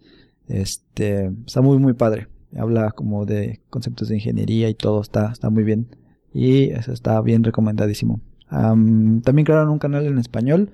este, 0.48 1.32
está 1.46 1.60
muy 1.60 1.78
muy 1.78 1.92
padre 1.92 2.28
habla 2.56 2.90
como 2.92 3.26
de 3.26 3.60
conceptos 3.70 4.08
de 4.08 4.16
ingeniería 4.16 4.68
y 4.68 4.74
todo, 4.74 5.00
está, 5.00 5.30
está 5.30 5.50
muy 5.50 5.62
bien. 5.62 5.96
Y 6.32 6.70
eso 6.70 6.92
está 6.92 7.20
bien 7.20 7.44
recomendadísimo. 7.44 8.20
también 8.48 9.44
crearon 9.44 9.70
un 9.70 9.78
canal 9.78 10.06
en 10.06 10.18
español, 10.18 10.72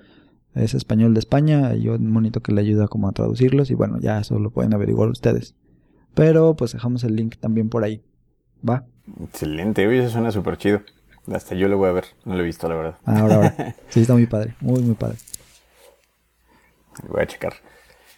es 0.54 0.74
español 0.74 1.14
de 1.14 1.20
España, 1.20 1.74
y 1.74 1.88
un 1.88 2.10
monito 2.10 2.40
que 2.40 2.52
le 2.52 2.60
ayuda 2.60 2.88
como 2.88 3.08
a 3.08 3.12
traducirlos 3.12 3.70
y 3.70 3.74
bueno, 3.74 3.98
ya 4.00 4.18
eso 4.18 4.38
lo 4.38 4.50
pueden 4.50 4.74
averiguar 4.74 5.08
ustedes. 5.08 5.54
Pero 6.14 6.56
pues 6.56 6.72
dejamos 6.72 7.04
el 7.04 7.14
link 7.14 7.36
también 7.36 7.68
por 7.68 7.84
ahí. 7.84 8.02
¿Va? 8.66 8.86
Excelente, 9.22 9.86
oye, 9.86 10.00
eso 10.00 10.10
suena 10.10 10.30
súper 10.30 10.56
chido. 10.56 10.80
Hasta 11.30 11.54
yo 11.54 11.68
lo 11.68 11.76
voy 11.76 11.88
a 11.88 11.92
ver, 11.92 12.04
no 12.24 12.34
lo 12.34 12.40
he 12.40 12.44
visto 12.44 12.68
la 12.68 12.76
verdad. 12.76 12.98
Ah, 13.04 13.20
ahora, 13.20 13.34
ahora. 13.34 13.76
Sí, 13.88 14.00
está 14.00 14.14
muy 14.14 14.26
padre, 14.26 14.54
muy, 14.60 14.80
muy 14.80 14.94
padre. 14.94 15.16
Voy 17.08 17.20
a 17.20 17.26
checar. 17.26 17.54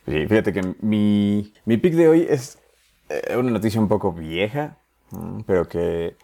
fíjate 0.05 0.53
que 0.53 0.63
mi, 0.81 1.53
mi 1.65 1.77
pick 1.79 1.95
de 1.95 2.09
hoy 2.09 2.27
es 2.29 2.59
eh, 3.09 3.37
una 3.37 3.51
noticia 3.51 3.81
un 3.81 3.89
poco 3.89 4.13
vieja, 4.13 4.77
pero 5.47 5.69
que 5.69 6.17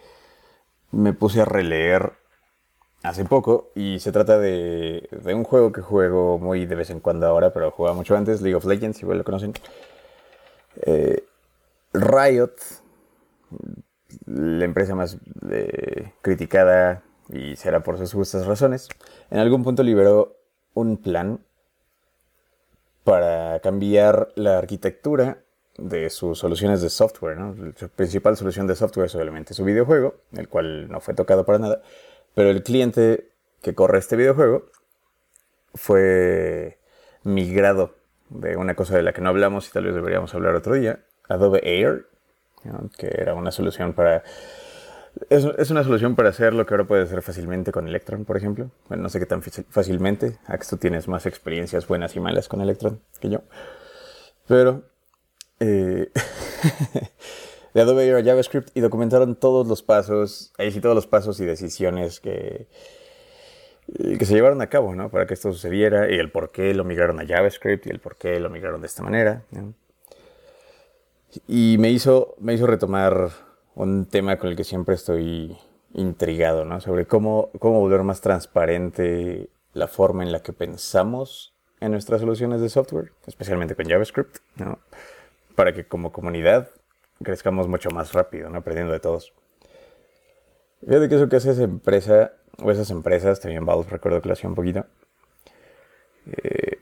me 0.92 1.12
puse 1.12 1.40
a 1.40 1.44
releer 1.44 2.12
hace 3.02 3.24
poco 3.24 3.70
y 3.74 3.98
se 4.00 4.12
trata 4.12 4.38
de, 4.38 5.08
un 5.24 5.44
juego 5.44 5.72
que 5.72 5.82
juego 5.82 6.38
muy 6.38 6.66
de 6.66 6.74
vez 6.74 6.90
en 6.90 7.00
cuando 7.00 7.26
ahora, 7.26 7.52
pero 7.52 7.70
jugaba 7.70 7.94
mucho 7.94 8.16
antes, 8.16 8.40
League 8.40 8.56
of 8.56 8.64
Legends, 8.64 8.98
si 8.98 9.06
lo 9.06 9.24
conocen. 9.24 9.52
Eh, 10.82 11.24
Riot, 11.92 12.54
la 14.26 14.64
empresa 14.64 14.94
más 14.94 15.18
eh, 15.50 16.12
criticada 16.22 17.02
y 17.28 17.56
será 17.56 17.80
por 17.80 17.98
sus 17.98 18.12
justas 18.12 18.46
razones, 18.46 18.88
en 19.30 19.38
algún 19.38 19.62
punto 19.64 19.82
liberó 19.82 20.36
un 20.72 20.96
plan 20.96 21.40
para 23.04 23.60
cambiar 23.60 24.30
la 24.34 24.58
arquitectura 24.58 25.43
de 25.76 26.10
sus 26.10 26.38
soluciones 26.38 26.80
de 26.82 26.90
software. 26.90 27.36
¿no? 27.36 27.54
Su 27.76 27.88
principal 27.88 28.36
solución 28.36 28.66
de 28.66 28.76
software 28.76 29.06
es 29.06 29.14
obviamente 29.14 29.54
su 29.54 29.64
videojuego, 29.64 30.16
el 30.36 30.48
cual 30.48 30.88
no 30.88 31.00
fue 31.00 31.14
tocado 31.14 31.44
para 31.44 31.58
nada, 31.58 31.82
pero 32.34 32.50
el 32.50 32.62
cliente 32.62 33.30
que 33.62 33.74
corre 33.74 33.98
este 33.98 34.16
videojuego 34.16 34.66
fue 35.74 36.78
migrado 37.24 37.94
de 38.30 38.56
una 38.56 38.74
cosa 38.74 38.96
de 38.96 39.02
la 39.02 39.12
que 39.12 39.20
no 39.20 39.30
hablamos 39.30 39.68
y 39.68 39.72
tal 39.72 39.84
vez 39.84 39.94
deberíamos 39.94 40.34
hablar 40.34 40.54
otro 40.54 40.74
día, 40.74 41.00
Adobe 41.28 41.60
Air, 41.64 42.06
que 42.96 43.08
era 43.08 43.34
una 43.34 43.50
solución 43.50 43.92
para... 43.92 44.22
Es, 45.30 45.70
una 45.70 45.84
solución 45.84 46.16
para 46.16 46.30
hacer 46.30 46.54
lo 46.54 46.66
que 46.66 46.74
ahora 46.74 46.86
puede 46.86 47.04
hacer 47.04 47.22
fácilmente 47.22 47.70
con 47.70 47.86
Electron, 47.86 48.24
por 48.24 48.36
ejemplo. 48.36 48.70
Bueno, 48.88 49.04
no 49.04 49.08
sé 49.08 49.20
qué 49.20 49.26
tan 49.26 49.42
fácilmente. 49.42 50.38
Ax, 50.46 50.70
tú 50.70 50.76
tienes 50.76 51.06
más 51.06 51.24
experiencias 51.26 51.86
buenas 51.86 52.16
y 52.16 52.20
malas 52.20 52.48
con 52.48 52.60
Electron 52.60 53.00
que 53.20 53.28
yo. 53.30 53.42
Pero 54.48 54.82
eh, 55.60 56.10
de 57.74 57.80
Adobe 57.80 58.18
a 58.18 58.22
JavaScript 58.22 58.76
y 58.76 58.80
documentaron 58.80 59.34
todos 59.36 59.66
los 59.66 59.82
pasos, 59.82 60.52
ahí 60.58 60.70
sí 60.70 60.80
todos 60.80 60.94
los 60.94 61.06
pasos 61.06 61.40
y 61.40 61.44
decisiones 61.44 62.20
que, 62.20 62.68
eh, 63.88 64.18
que 64.18 64.24
se 64.24 64.34
llevaron 64.34 64.62
a 64.62 64.68
cabo, 64.68 64.94
¿no? 64.94 65.10
Para 65.10 65.26
que 65.26 65.34
esto 65.34 65.52
sucediera 65.52 66.10
y 66.10 66.14
el 66.14 66.30
por 66.30 66.50
qué 66.52 66.72
lo 66.74 66.84
migraron 66.84 67.20
a 67.20 67.26
JavaScript 67.26 67.86
y 67.86 67.90
el 67.90 68.00
por 68.00 68.16
qué 68.16 68.40
lo 68.40 68.48
migraron 68.50 68.80
de 68.80 68.86
esta 68.86 69.02
manera. 69.02 69.44
Y 71.48 71.76
me 71.78 71.90
hizo, 71.90 72.34
me 72.38 72.54
hizo 72.54 72.66
retomar 72.66 73.30
un 73.74 74.06
tema 74.06 74.38
con 74.38 74.50
el 74.50 74.56
que 74.56 74.64
siempre 74.64 74.94
estoy 74.94 75.56
intrigado, 75.92 76.64
¿no? 76.64 76.80
Sobre 76.80 77.06
cómo, 77.06 77.50
cómo 77.58 77.80
volver 77.80 78.02
más 78.02 78.20
transparente 78.20 79.48
la 79.72 79.88
forma 79.88 80.22
en 80.22 80.32
la 80.32 80.40
que 80.42 80.52
pensamos 80.52 81.54
en 81.80 81.90
nuestras 81.92 82.20
soluciones 82.20 82.60
de 82.60 82.68
software, 82.68 83.12
especialmente 83.26 83.74
con 83.74 83.86
JavaScript, 83.86 84.38
¿no? 84.56 84.78
Para 85.54 85.72
que 85.72 85.86
como 85.86 86.12
comunidad 86.12 86.70
crezcamos 87.22 87.68
mucho 87.68 87.90
más 87.90 88.12
rápido, 88.12 88.50
¿no? 88.50 88.58
Aprendiendo 88.58 88.92
de 88.92 89.00
todos. 89.00 89.32
Fíjate 90.80 91.08
que 91.08 91.14
eso 91.14 91.28
que 91.28 91.36
hace 91.36 91.50
esa 91.50 91.62
empresa, 91.62 92.32
o 92.58 92.70
esas 92.70 92.90
empresas, 92.90 93.40
también 93.40 93.64
Valve 93.64 93.88
recuerdo 93.88 94.20
que 94.20 94.28
lo 94.28 94.34
hacía 94.34 94.48
un 94.48 94.54
poquito, 94.54 94.86
eh, 96.26 96.78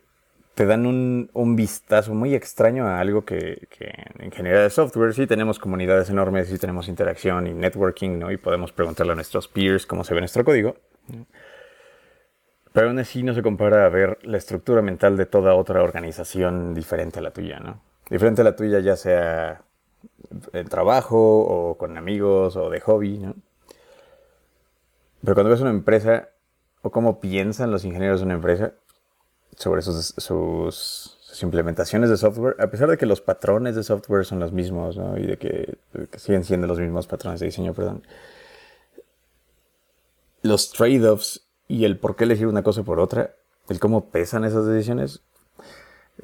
te 0.55 0.67
dan 0.67 0.87
un, 0.87 1.57
vistazo 1.57 2.15
muy 2.15 2.35
extraño 2.35 2.87
a 2.87 3.01
algo 3.01 3.25
que, 3.25 3.69
en 4.19 4.31
general 4.31 4.65
de 4.65 4.71
software 4.71 5.15
sí 5.15 5.27
tenemos 5.27 5.59
comunidades 5.59 6.11
enormes, 6.11 6.49
sí 6.49 6.59
tenemos 6.59 6.89
interacción 6.89 7.47
y 7.47 7.55
networking, 7.55 8.19
¿no? 8.19 8.31
Y 8.31 8.37
podemos 8.37 8.73
preguntarle 8.73 9.13
a 9.13 9.17
nuestros 9.17 9.49
peers 9.49 9.87
cómo 9.87 10.05
se 10.05 10.15
ve 10.15 10.21
nuestro 10.21 10.45
código. 10.45 10.77
Pero 12.73 12.89
aún 12.89 12.99
así 12.99 13.23
no 13.23 13.35
se 13.35 13.43
compara 13.43 13.85
a 13.85 13.89
ver 13.89 14.19
la 14.23 14.39
estructura 14.39 14.83
mental 14.83 15.17
de 15.17 15.27
toda 15.27 15.55
otra 15.55 15.83
organización 15.83 16.75
diferente 16.75 17.19
a 17.19 17.23
la 17.23 17.31
tuya, 17.31 17.61
¿no? 17.61 17.92
Diferente 18.13 18.43
a 18.43 18.45
la 18.45 18.55
tuya, 18.55 18.81
ya 18.81 18.95
sea 18.97 19.63
en 20.53 20.69
trabajo 20.69 21.17
o 21.19 21.79
con 21.79 21.97
amigos 21.97 22.57
o 22.57 22.69
de 22.69 22.81
hobby, 22.81 23.19
¿no? 23.19 23.35
Pero 25.23 25.35
cuando 25.35 25.51
ves 25.51 25.61
una 25.61 25.71
empresa 25.71 26.29
o 26.83 26.91
cómo 26.91 27.21
piensan 27.21 27.71
los 27.71 27.85
ingenieros 27.85 28.21
de 28.21 28.27
una 28.27 28.35
empresa 28.35 28.75
sobre 29.57 29.83
sus, 29.83 31.19
implementaciones 31.43 32.11
de 32.11 32.19
software, 32.19 32.57
a 32.61 32.71
pesar 32.71 32.91
de 32.91 32.99
que 32.99 33.07
los 33.07 33.21
patrones 33.23 33.75
de 33.75 33.83
software 33.83 34.27
son 34.27 34.41
los 34.41 34.53
mismos. 34.53 34.99
Y 35.17 35.27
de 35.27 35.39
que, 35.39 35.79
que 36.11 36.19
siguen 36.19 36.45
siendo 36.45 36.67
los 36.67 36.79
mismos 36.79 37.07
patrones 37.07 37.41
de 37.41 37.47
diseño, 37.47 37.73
perdón. 37.73 38.07
Los 40.43 40.71
trade-offs 40.71 41.47
y 41.67 41.85
el 41.85 41.99
por 41.99 42.17
qué 42.17 42.25
elegir 42.25 42.47
una 42.47 42.63
cosa 42.63 42.83
por 42.83 43.01
otra, 43.01 43.35
el 43.69 43.81
cómo 43.81 44.11
pesan 44.11 44.45
esas 44.45 44.67
decisiones, 44.67 45.23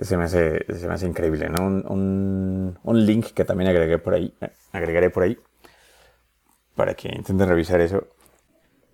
se 0.01 0.16
me 0.16 0.24
hace, 0.24 0.64
se 0.74 0.87
me 0.87 0.94
hace 0.94 1.07
increíble, 1.07 1.48
¿no? 1.48 1.66
Un, 1.66 2.79
un, 2.83 3.07
link 3.07 3.27
que 3.33 3.44
también 3.44 3.70
agregué 3.70 3.98
por 3.98 4.14
ahí, 4.14 4.35
agregaré 4.72 5.11
por 5.11 5.22
ahí, 5.24 5.38
para 6.74 6.94
que 6.94 7.09
intenten 7.09 7.48
revisar 7.48 7.81
eso. 7.81 8.07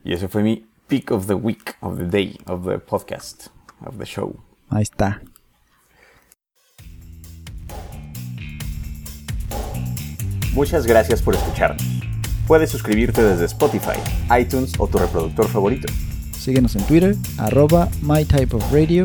Y 0.05 0.13
ese 0.13 0.29
fue 0.29 0.43
mi 0.43 0.67
pick 0.87 1.11
of 1.11 1.27
the 1.27 1.35
week, 1.35 1.77
of 1.81 1.99
the 1.99 2.05
day, 2.05 2.39
of 2.47 2.67
the 2.67 2.79
podcast, 2.79 3.49
of 3.85 3.99
the 3.99 4.05
show. 4.05 4.37
Ahí 4.71 4.83
está. 4.83 5.21
Muchas 10.55 10.87
gracias 10.87 11.21
por 11.21 11.35
escucharnos. 11.35 11.83
Puedes 12.47 12.71
suscribirte 12.71 13.23
desde 13.23 13.47
Spotify, 13.47 13.99
iTunes 14.39 14.75
o 14.79 14.87
tu 14.87 14.99
reproductor 14.99 15.49
favorito. 15.49 15.93
Síguenos 16.33 16.77
en 16.77 16.87
Twitter, 16.87 17.17
arroba 17.39 17.89
mytypeofradio 18.03 19.05